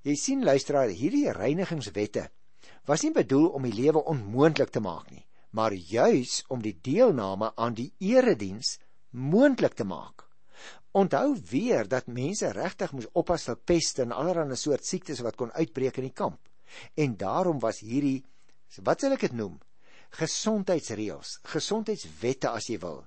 Jy 0.07 0.13
sien 0.15 0.43
luisteraar, 0.47 0.87
hierdie 0.87 1.33
reinigingswette 1.35 2.29
was 2.87 3.01
nie 3.03 3.11
bedoel 3.11 3.49
om 3.57 3.65
die 3.67 3.75
lewe 3.75 3.99
onmoontlik 4.07 4.69
te 4.71 4.79
maak 4.79 5.09
nie, 5.11 5.25
maar 5.51 5.73
juis 5.75 6.37
om 6.53 6.61
die 6.63 6.77
deelname 6.79 7.49
aan 7.59 7.75
die 7.75 7.89
erediens 7.99 8.77
moontlik 9.11 9.75
te 9.75 9.83
maak. 9.83 10.23
Onthou 10.95 11.35
weer 11.51 11.89
dat 11.91 12.07
mense 12.07 12.53
regtig 12.55 12.93
moes 12.95 13.09
oppas 13.19 13.49
vir 13.49 13.59
peste 13.67 14.05
en 14.05 14.15
allerlei 14.15 14.55
soort 14.55 14.87
siektes 14.87 15.19
wat 15.27 15.35
kon 15.35 15.51
uitbreek 15.51 15.99
in 15.99 16.07
die 16.07 16.15
kamp. 16.15 16.39
En 16.95 17.19
daarom 17.19 17.59
was 17.59 17.83
hierdie 17.83 18.23
wat 18.87 19.03
sal 19.03 19.17
ek 19.17 19.27
dit 19.27 19.35
noem? 19.35 19.59
Gesondheidsreëls, 20.15 21.41
gesondheidswette 21.51 22.47
as 22.55 22.69
jy 22.71 22.79
wil, 22.79 23.03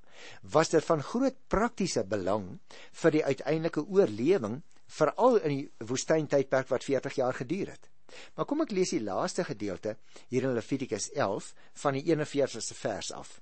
was 0.52 0.68
dit 0.76 0.84
van 0.84 1.00
groot 1.00 1.40
praktiese 1.48 2.04
belang 2.04 2.58
vir 3.02 3.16
die 3.16 3.24
uiteindelike 3.24 3.88
oorlewing 3.88 4.60
veral 4.90 5.38
in 5.40 5.55
die 5.55 5.87
woestyntydperk 5.87 6.68
wat 6.72 6.85
40 6.85 7.18
jaar 7.20 7.37
geduur 7.37 7.72
het. 7.74 7.90
Maar 8.35 8.46
kom 8.50 8.64
ek 8.64 8.74
lees 8.74 8.92
die 8.94 9.05
laaste 9.05 9.44
gedeelte 9.46 9.96
hier 10.33 10.48
in 10.48 10.57
Levitikus 10.57 11.11
11 11.14 11.53
van 11.83 11.98
die 11.98 12.05
41ste 12.09 12.76
vers 12.79 13.12
af. 13.14 13.38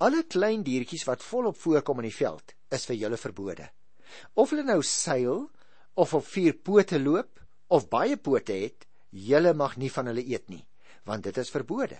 Alle 0.00 0.22
klein 0.24 0.62
diertjies 0.64 1.04
wat 1.08 1.24
volop 1.24 1.58
voorkom 1.60 2.00
in 2.00 2.08
die 2.08 2.16
veld 2.16 2.54
is 2.72 2.86
vir 2.88 2.96
julle 3.02 3.20
verbode. 3.20 3.68
Of 4.34 4.54
hulle 4.54 4.64
nou 4.64 4.80
seil 4.82 5.48
of 5.98 6.14
op 6.14 6.24
vier 6.24 6.56
pote 6.56 7.00
loop 7.02 7.42
of 7.68 7.88
baie 7.92 8.16
pote 8.16 8.54
het, 8.56 8.86
julle 9.10 9.52
mag 9.54 9.76
nie 9.76 9.90
van 9.92 10.08
hulle 10.08 10.24
eet 10.24 10.48
nie, 10.48 10.62
want 11.04 11.26
dit 11.26 11.36
is 11.36 11.52
verbode. 11.52 11.98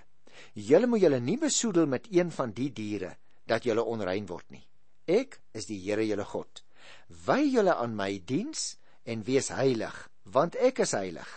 Julle 0.55 0.87
moet 0.87 1.03
julle 1.03 1.21
nie 1.21 1.37
besoedel 1.41 1.89
met 1.91 2.07
een 2.15 2.31
van 2.33 2.55
die 2.57 2.71
diere 2.73 3.17
dat 3.49 3.67
julle 3.67 3.85
onrein 3.85 4.29
word 4.29 4.49
nie. 4.55 4.65
Ek 5.09 5.41
is 5.57 5.67
die 5.69 5.81
Here 5.83 6.05
julle 6.07 6.25
God. 6.25 6.63
Wy 7.27 7.43
julle 7.49 7.75
aan 7.75 7.97
my 7.97 8.23
diens 8.25 8.77
en 9.05 9.25
wees 9.25 9.49
heilig, 9.55 9.97
want 10.25 10.57
ek 10.57 10.83
is 10.85 10.93
heilig. 10.97 11.29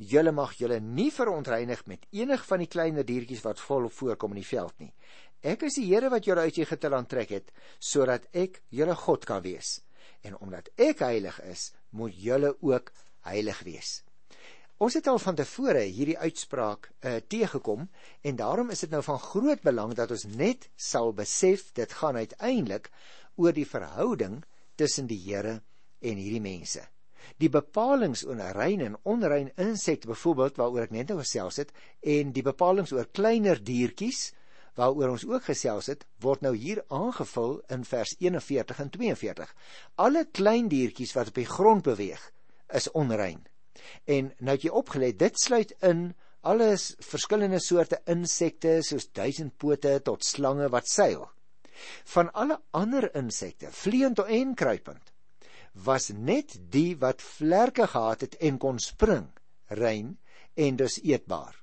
Julle 0.00 0.32
mag 0.32 0.54
julle 0.56 0.80
nie 0.80 1.10
verontreinig 1.12 1.82
met 1.86 2.06
enig 2.16 2.44
van 2.48 2.62
die 2.62 2.70
kleiner 2.72 3.04
diertjies 3.04 3.44
wat 3.44 3.60
volop 3.60 3.92
voorkom 3.92 4.32
in 4.32 4.40
die 4.40 4.48
veld 4.48 4.76
nie. 4.80 4.92
Ek 5.40 5.62
is 5.68 5.76
die 5.76 5.86
Here 5.88 6.08
wat 6.12 6.24
julle 6.28 6.46
uit 6.48 6.58
Egipte 6.60 6.88
land 6.92 7.08
trek 7.12 7.32
het, 7.32 7.52
sodat 7.78 8.26
ek 8.32 8.62
julle 8.68 8.96
God 8.96 9.24
kan 9.28 9.44
wees. 9.44 9.80
En 10.24 10.36
omdat 10.40 10.68
ek 10.76 11.04
heilig 11.04 11.40
is, 11.48 11.70
moet 11.96 12.16
julle 12.16 12.54
ook 12.60 12.92
heilig 13.28 13.60
wees. 13.64 14.00
Ons 14.80 14.96
het 14.96 15.08
al 15.12 15.18
van 15.20 15.36
tevore 15.36 15.82
hierdie 15.84 16.16
uitspraak 16.16 16.86
uh, 16.88 17.18
teëgekom 17.20 17.82
en 18.24 18.36
daarom 18.36 18.70
is 18.72 18.80
dit 18.80 18.92
nou 18.92 19.02
van 19.04 19.18
groot 19.20 19.60
belang 19.60 19.92
dat 19.96 20.12
ons 20.14 20.24
net 20.24 20.70
sal 20.76 21.12
besef 21.12 21.66
dit 21.76 21.92
gaan 22.00 22.16
uiteindelik 22.16 22.88
oor 23.36 23.52
die 23.52 23.68
verhouding 23.68 24.38
tussen 24.80 25.10
die 25.10 25.20
Here 25.20 25.60
en 26.00 26.16
hierdie 26.20 26.42
mense. 26.42 26.86
Die 27.40 27.50
bepalinge 27.52 28.18
oor 28.26 28.40
rein 28.56 28.82
en 28.84 28.96
onrein 29.08 29.50
insekte 29.60 30.08
byvoorbeeld 30.10 30.58
waaroor 30.60 30.86
ek 30.88 30.94
net 30.96 31.10
nou 31.12 31.20
gesels 31.20 31.60
het 31.60 31.72
en 32.16 32.32
die 32.36 32.44
bepalinge 32.44 32.96
oor 32.96 33.08
kleiner 33.12 33.60
diertjies 33.60 34.30
waaroor 34.78 35.14
ons 35.16 35.26
ook 35.28 35.44
gesels 35.50 35.90
het 35.92 36.06
word 36.24 36.44
nou 36.46 36.54
hier 36.56 36.80
aangevul 36.88 37.58
in 37.74 37.84
vers 37.84 38.14
41 38.18 38.80
en 38.84 38.92
42 38.96 39.54
alle 40.06 40.24
klein 40.40 40.70
diertjies 40.72 41.12
wat 41.16 41.32
op 41.32 41.40
die 41.42 41.48
grond 41.48 41.84
beweeg 41.84 42.22
is 42.80 42.88
onrein. 42.96 43.42
En 44.06 44.30
nou 44.38 44.54
het 44.56 44.64
jy 44.64 44.72
opgelet 44.80 45.18
dit 45.18 45.40
sluit 45.40 45.74
in 45.86 46.10
alles 46.46 46.94
verskillende 47.04 47.60
soorte 47.60 48.00
insekte 48.08 48.78
soos 48.86 49.10
duisendpote 49.12 49.98
tot 50.06 50.24
slange 50.24 50.70
wat 50.72 50.88
seil 50.88 51.26
van 52.14 52.32
alle 52.32 52.60
ander 52.70 53.08
insekte 53.14 53.70
vleiend 53.72 54.18
en 54.18 54.54
kruipend 54.54 55.12
was 55.72 56.10
net 56.10 56.56
die 56.70 56.96
wat 56.98 57.22
vlerke 57.22 57.86
gehad 57.86 58.20
het 58.20 58.36
en 58.36 58.58
kon 58.58 58.78
spring, 58.78 59.28
rein 59.66 60.18
en 60.54 60.76
dus 60.76 60.98
eetbaar. 61.02 61.54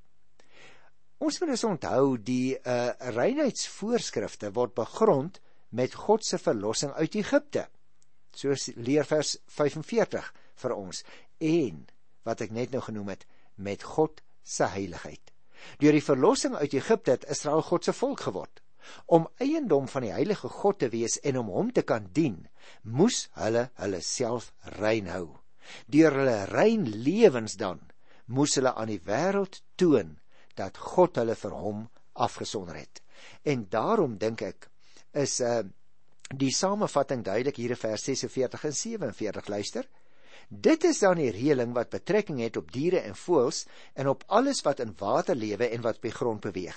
Ons 1.17 1.39
moet 1.39 1.49
dus 1.49 1.63
onthou 1.63 2.17
die 2.21 2.57
uh 2.61 2.91
reinheidsvoorskrifte 3.13 4.51
word 4.53 4.75
begrond 4.77 5.41
met 5.69 5.93
God 5.93 6.25
se 6.25 6.37
verlossing 6.37 6.93
uit 6.93 7.15
Egipte. 7.15 7.67
Soos 8.31 8.69
leer 8.75 9.05
vers 9.05 9.37
45 9.47 10.33
vir 10.61 10.75
ons 10.75 11.03
en 11.41 11.87
wat 12.23 12.41
ek 12.45 12.53
net 12.53 12.71
nou 12.71 12.81
genoem 12.85 13.15
het 13.15 13.25
met 13.55 13.83
God 13.83 14.21
se 14.43 14.69
heiligheid. 14.69 15.33
Deur 15.81 15.97
die 15.97 16.05
verlossing 16.05 16.55
uit 16.55 16.73
Egipte 16.77 17.17
het 17.17 17.25
Israel 17.33 17.65
God 17.65 17.83
se 17.83 17.93
volk 17.97 18.21
geword. 18.29 18.61
Om 19.05 19.27
eiendom 19.43 19.87
van 19.87 20.05
die 20.05 20.13
heilige 20.13 20.49
God 20.49 20.79
te 20.79 20.89
wees 20.93 21.19
en 21.23 21.37
om 21.41 21.51
hom 21.53 21.71
te 21.71 21.83
kan 21.87 22.09
dien, 22.13 22.47
moes 22.83 23.27
hulle 23.39 23.69
hulle 23.81 24.01
self 24.01 24.53
rein 24.79 25.09
hou. 25.11 25.37
Deur 25.91 26.15
hulle 26.21 26.39
rein 26.51 26.87
lewens 26.87 27.57
dan 27.59 27.81
moes 28.27 28.57
hulle 28.59 28.73
aan 28.75 28.91
die 28.91 29.03
wêreld 29.07 29.61
toon 29.79 30.17
dat 30.59 30.77
God 30.77 31.19
hulle 31.21 31.35
vir 31.39 31.55
hom 31.55 31.83
afgesonder 32.27 32.79
het. 32.79 33.01
En 33.43 33.67
daarom 33.71 34.17
dink 34.21 34.43
ek 34.43 34.69
is 35.13 35.39
uh 35.41 35.63
die 36.27 36.51
samevatting 36.51 37.21
duidelik 37.23 37.55
hier 37.55 37.71
in 37.71 37.79
vers 37.79 38.03
46 38.03 38.65
en 38.67 38.73
47 38.75 39.45
luister. 39.47 39.85
Dit 40.49 40.83
is 40.83 40.99
dan 40.99 41.21
die 41.21 41.29
reëling 41.31 41.71
wat 41.75 41.93
betrekking 41.93 42.41
het 42.43 42.59
op 42.59 42.67
diere 42.71 42.99
en 43.07 43.15
voëls 43.15 43.61
en 43.95 44.09
op 44.11 44.25
alles 44.27 44.59
wat 44.67 44.81
in 44.83 44.91
water 44.99 45.39
lewe 45.39 45.69
en 45.71 45.85
wat 45.85 46.01
op 46.01 46.09
die 46.09 46.11
grond 46.11 46.43
beweeg. 46.43 46.75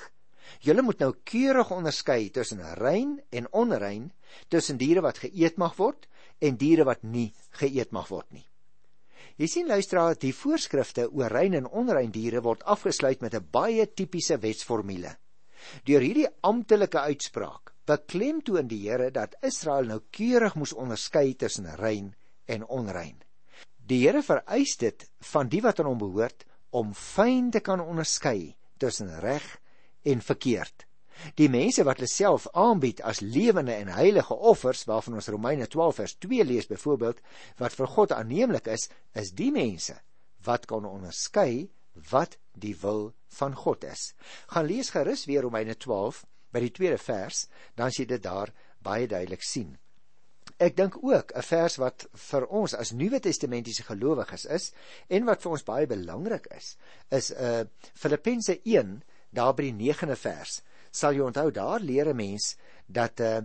Julle 0.61 0.83
moet 0.83 1.01
nou 1.01 1.13
keurig 1.25 1.71
onderskei 1.71 2.31
tussen 2.35 2.61
rein 2.79 3.21
en 3.31 3.49
onrein, 3.53 4.11
tussen 4.49 4.79
diere 4.79 5.03
wat 5.07 5.23
geëet 5.23 5.57
mag 5.57 5.77
word 5.79 6.09
en 6.41 6.57
diere 6.57 6.85
wat 6.85 7.03
nie 7.03 7.31
geëet 7.61 7.93
mag 7.93 8.09
word 8.11 8.31
nie. 8.33 8.47
Jy 9.41 9.47
sien 9.49 9.69
luisteraar, 9.71 10.19
die 10.21 10.35
voorskrifte 10.37 11.07
oor 11.09 11.33
rein 11.33 11.55
en 11.57 11.67
onrein 11.67 12.13
diere 12.13 12.43
word 12.45 12.65
afgesluit 12.69 13.23
met 13.23 13.35
'n 13.35 13.49
baie 13.51 13.87
tipiese 13.87 14.37
wetsformule. 14.37 15.17
Deur 15.85 16.01
hierdie 16.01 16.29
amptelike 16.43 17.01
uitspraak 17.01 17.73
beklemtoon 17.91 18.69
die 18.69 18.83
Here 18.89 19.11
dat 19.11 19.37
Israel 19.43 19.89
nou 19.91 20.01
keurig 20.11 20.55
moes 20.55 20.73
onderskei 20.73 21.35
tussen 21.35 21.67
rein 21.81 22.15
en 22.47 22.67
onrein. 22.67 23.19
Die 23.79 24.05
Here 24.05 24.23
vereis 24.23 24.77
dit 24.77 25.11
van 25.33 25.49
die 25.49 25.63
wat 25.65 25.81
aan 25.81 25.91
hom 25.91 25.99
behoort 25.99 26.45
om 26.71 26.95
fyn 26.95 27.51
te 27.51 27.61
kan 27.61 27.81
onderskei 27.81 28.55
tussen 28.79 29.11
reg 29.21 29.47
en 30.03 30.23
verkeerd. 30.25 30.87
Die 31.37 31.51
mense 31.53 31.85
wat 31.85 32.01
hulle 32.01 32.09
self 32.09 32.47
aanbied 32.57 33.03
as 33.05 33.21
lewende 33.21 33.75
en 33.77 33.93
heilige 33.93 34.35
offers 34.35 34.87
waarvan 34.89 35.19
ons 35.21 35.29
Romeine 35.29 35.67
12 35.69 35.99
vers 36.01 36.15
2 36.25 36.45
lees 36.45 36.69
byvoorbeeld 36.71 37.21
wat 37.61 37.77
vir 37.77 37.91
God 37.97 38.15
aanneemlik 38.17 38.71
is, 38.73 38.89
is 39.13 39.35
die 39.37 39.51
mense 39.53 39.99
wat 40.47 40.65
kan 40.67 40.89
onderskei 40.89 41.69
wat 42.11 42.39
die 42.57 42.75
wil 42.81 43.11
van 43.37 43.55
God 43.55 43.85
is. 43.85 44.15
Gaan 44.49 44.69
lees 44.71 44.91
gerus 44.95 45.27
weer 45.29 45.45
Romeine 45.45 45.77
12 45.77 46.25
by 46.51 46.65
die 46.65 46.73
tweede 46.75 46.99
vers, 46.99 47.47
dan 47.77 47.93
sien 47.93 48.07
jy 48.07 48.17
dit 48.17 48.25
daar 48.25 48.53
baie 48.83 49.07
duidelik 49.07 49.45
sien. 49.45 49.77
Ek 50.61 50.77
dink 50.77 50.97
ook 51.01 51.33
'n 51.37 51.43
vers 51.43 51.77
wat 51.77 52.07
vir 52.13 52.47
ons 52.47 52.75
as 52.75 52.93
Nuwe 52.93 53.21
Testamentiese 53.21 53.83
gelowiges 53.83 54.45
is 54.45 54.73
en 55.09 55.25
wat 55.25 55.43
vir 55.43 55.53
ons 55.53 55.65
baie 55.65 55.87
belangrik 55.87 56.47
is, 56.57 56.77
is 57.11 57.31
'n 57.31 57.37
uh, 57.37 57.65
Filippense 57.95 58.61
1 58.65 59.03
daar 59.31 59.55
by 59.55 59.71
die 59.71 59.93
9de 59.93 60.17
vers 60.19 60.61
sal 60.91 61.15
jy 61.15 61.23
onthou 61.23 61.51
daar 61.55 61.81
leer 61.81 62.11
'n 62.11 62.17
mens 62.17 62.57
dat 62.87 63.21
uh, 63.21 63.41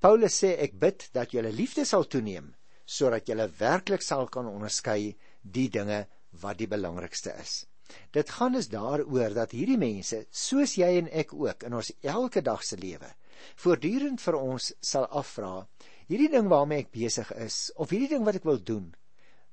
Paulus 0.00 0.38
sê 0.44 0.56
ek 0.64 0.78
bid 0.78 1.08
dat 1.12 1.32
julle 1.32 1.52
liefde 1.52 1.84
sal 1.84 2.04
toeneem 2.04 2.54
sodat 2.86 3.28
julle 3.28 3.48
werklik 3.58 4.02
sal 4.02 4.28
kan 4.28 4.46
onderskei 4.46 5.16
die 5.42 5.68
dinge 5.68 6.06
wat 6.42 6.58
die 6.58 6.68
belangrikste 6.68 7.34
is. 7.40 7.66
Dit 8.10 8.30
gaan 8.30 8.52
dus 8.52 8.68
daaroor 8.68 9.34
dat 9.34 9.52
hierdie 9.52 9.78
mense, 9.78 10.26
soos 10.30 10.76
jy 10.76 10.98
en 10.98 11.08
ek 11.08 11.34
ook 11.34 11.62
in 11.68 11.74
ons 11.74 11.92
elke 12.02 12.42
dag 12.42 12.64
se 12.64 12.76
lewe, 12.76 13.10
voortdurend 13.56 14.20
vir 14.20 14.38
ons 14.38 14.72
sal 14.80 15.06
afvra, 15.06 15.66
hierdie 16.08 16.30
ding 16.32 16.48
waarmee 16.48 16.86
ek 16.86 16.92
besig 16.92 17.32
is 17.36 17.70
of 17.76 17.90
hierdie 17.90 18.08
ding 18.14 18.24
wat 18.24 18.40
ek 18.40 18.48
wil 18.48 18.60
doen, 18.72 18.92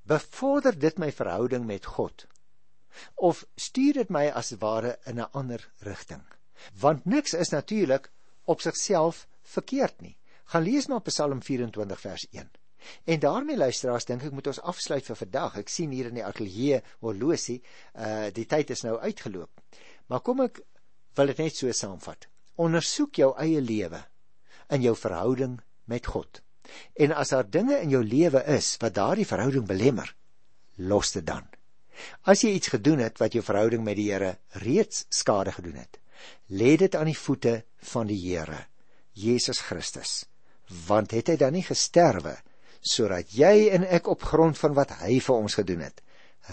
bevorder 0.03 0.75
dit 0.75 0.99
my 0.99 1.11
verhouding 1.11 1.65
met 1.67 1.85
God 1.85 2.27
of 3.15 3.45
stuur 3.55 3.93
dit 3.93 4.09
my 4.09 4.27
as 4.29 4.51
ware 4.59 4.97
in 5.05 5.19
'n 5.19 5.31
ander 5.31 5.71
rigting 5.79 6.25
want 6.79 7.05
niks 7.05 7.33
is 7.33 7.49
natuurlik 7.49 8.11
op 8.43 8.61
sigself 8.61 9.27
verkeerd 9.41 10.01
nie. 10.01 10.15
Gaan 10.49 10.63
lees 10.63 10.87
maar 10.87 11.01
Psalm 11.01 11.43
24 11.43 11.99
vers 11.99 12.27
1 12.31 12.49
en 13.03 13.19
daarmee 13.19 13.57
luisteraars 13.57 14.05
dink 14.07 14.23
ek 14.23 14.31
moet 14.31 14.47
ons 14.47 14.61
afsluit 14.71 15.03
vir 15.03 15.17
vandag 15.19 15.57
ek 15.59 15.69
sien 15.69 15.91
hier 15.91 16.07
in 16.07 16.15
die 16.15 16.23
ateljee 16.23 16.79
horlosie 17.03 17.57
uh 17.93 18.29
die 18.33 18.45
tyd 18.47 18.71
is 18.71 18.85
nou 18.87 18.95
uitgeloop. 18.97 19.51
Maar 20.07 20.23
kom 20.23 20.45
ek 20.45 20.61
wil 21.19 21.27
dit 21.33 21.41
net 21.43 21.55
so 21.55 21.71
saamvat. 21.75 22.29
Ondersoek 22.55 23.19
jou 23.19 23.33
eie 23.37 23.59
lewe 23.61 23.99
in 24.71 24.81
jou 24.87 24.95
verhouding 24.95 25.59
met 25.91 26.07
God. 26.07 26.41
En 26.95 27.11
as 27.11 27.35
daar 27.35 27.49
dinge 27.49 27.81
in 27.83 27.91
jou 27.91 28.03
lewe 28.03 28.45
is 28.55 28.77
wat 28.79 28.95
daardie 28.95 29.27
verhouding 29.27 29.67
belemmer 29.67 30.15
los 30.77 31.11
dit 31.11 31.25
dan 31.27 31.43
As 32.23 32.43
jy 32.43 32.53
iets 32.57 32.73
gedoen 32.73 33.01
het 33.03 33.19
wat 33.19 33.33
jou 33.33 33.43
verhouding 33.43 33.83
met 33.83 33.97
die 33.99 34.09
Here 34.11 34.37
reeds 34.63 35.05
skade 35.09 35.51
gedoen 35.55 35.79
het, 35.81 35.99
lê 36.49 36.75
dit 36.77 36.95
aan 36.95 37.09
die 37.09 37.17
voete 37.17 37.63
van 37.93 38.07
die 38.07 38.19
Here, 38.19 38.65
Jesus 39.13 39.59
Christus. 39.59 40.25
Want 40.87 41.11
het 41.11 41.31
hy 41.31 41.37
dan 41.41 41.53
nie 41.57 41.65
gesterwe 41.65 42.37
sodat 42.79 43.33
jy 43.35 43.69
en 43.75 43.83
ek 43.83 44.07
op 44.07 44.23
grond 44.23 44.55
van 44.57 44.75
wat 44.77 44.93
hy 45.01 45.17
vir 45.19 45.35
ons 45.35 45.57
gedoen 45.59 45.81
het, 45.83 45.97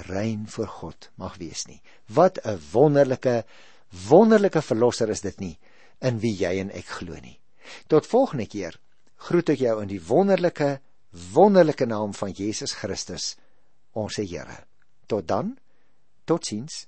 rein 0.08 0.46
voor 0.50 0.66
God 0.80 1.08
mag 1.22 1.36
wees 1.38 1.66
nie. 1.66 1.80
Wat 2.08 2.38
'n 2.44 2.58
wonderlike 2.72 3.44
wonderlike 4.08 4.62
verlosser 4.62 5.08
is 5.10 5.20
dit 5.20 5.40
nie 5.40 5.58
in 6.00 6.18
wie 6.20 6.34
jy 6.34 6.58
en 6.60 6.70
ek 6.70 6.86
glo 6.98 7.14
nie. 7.22 7.38
Tot 7.86 8.06
volgende 8.06 8.46
keer 8.46 8.78
groet 9.16 9.48
ek 9.48 9.58
jou 9.58 9.82
in 9.82 9.88
die 9.88 10.02
wonderlike 10.02 10.80
wonderlike 11.32 11.86
naam 11.86 12.12
van 12.14 12.32
Jesus 12.32 12.72
Christus, 12.72 13.36
ons 13.92 14.16
Here. 14.16 14.66
Tot 15.06 15.28
dan. 15.28 15.56
Totsiens. 16.24 16.86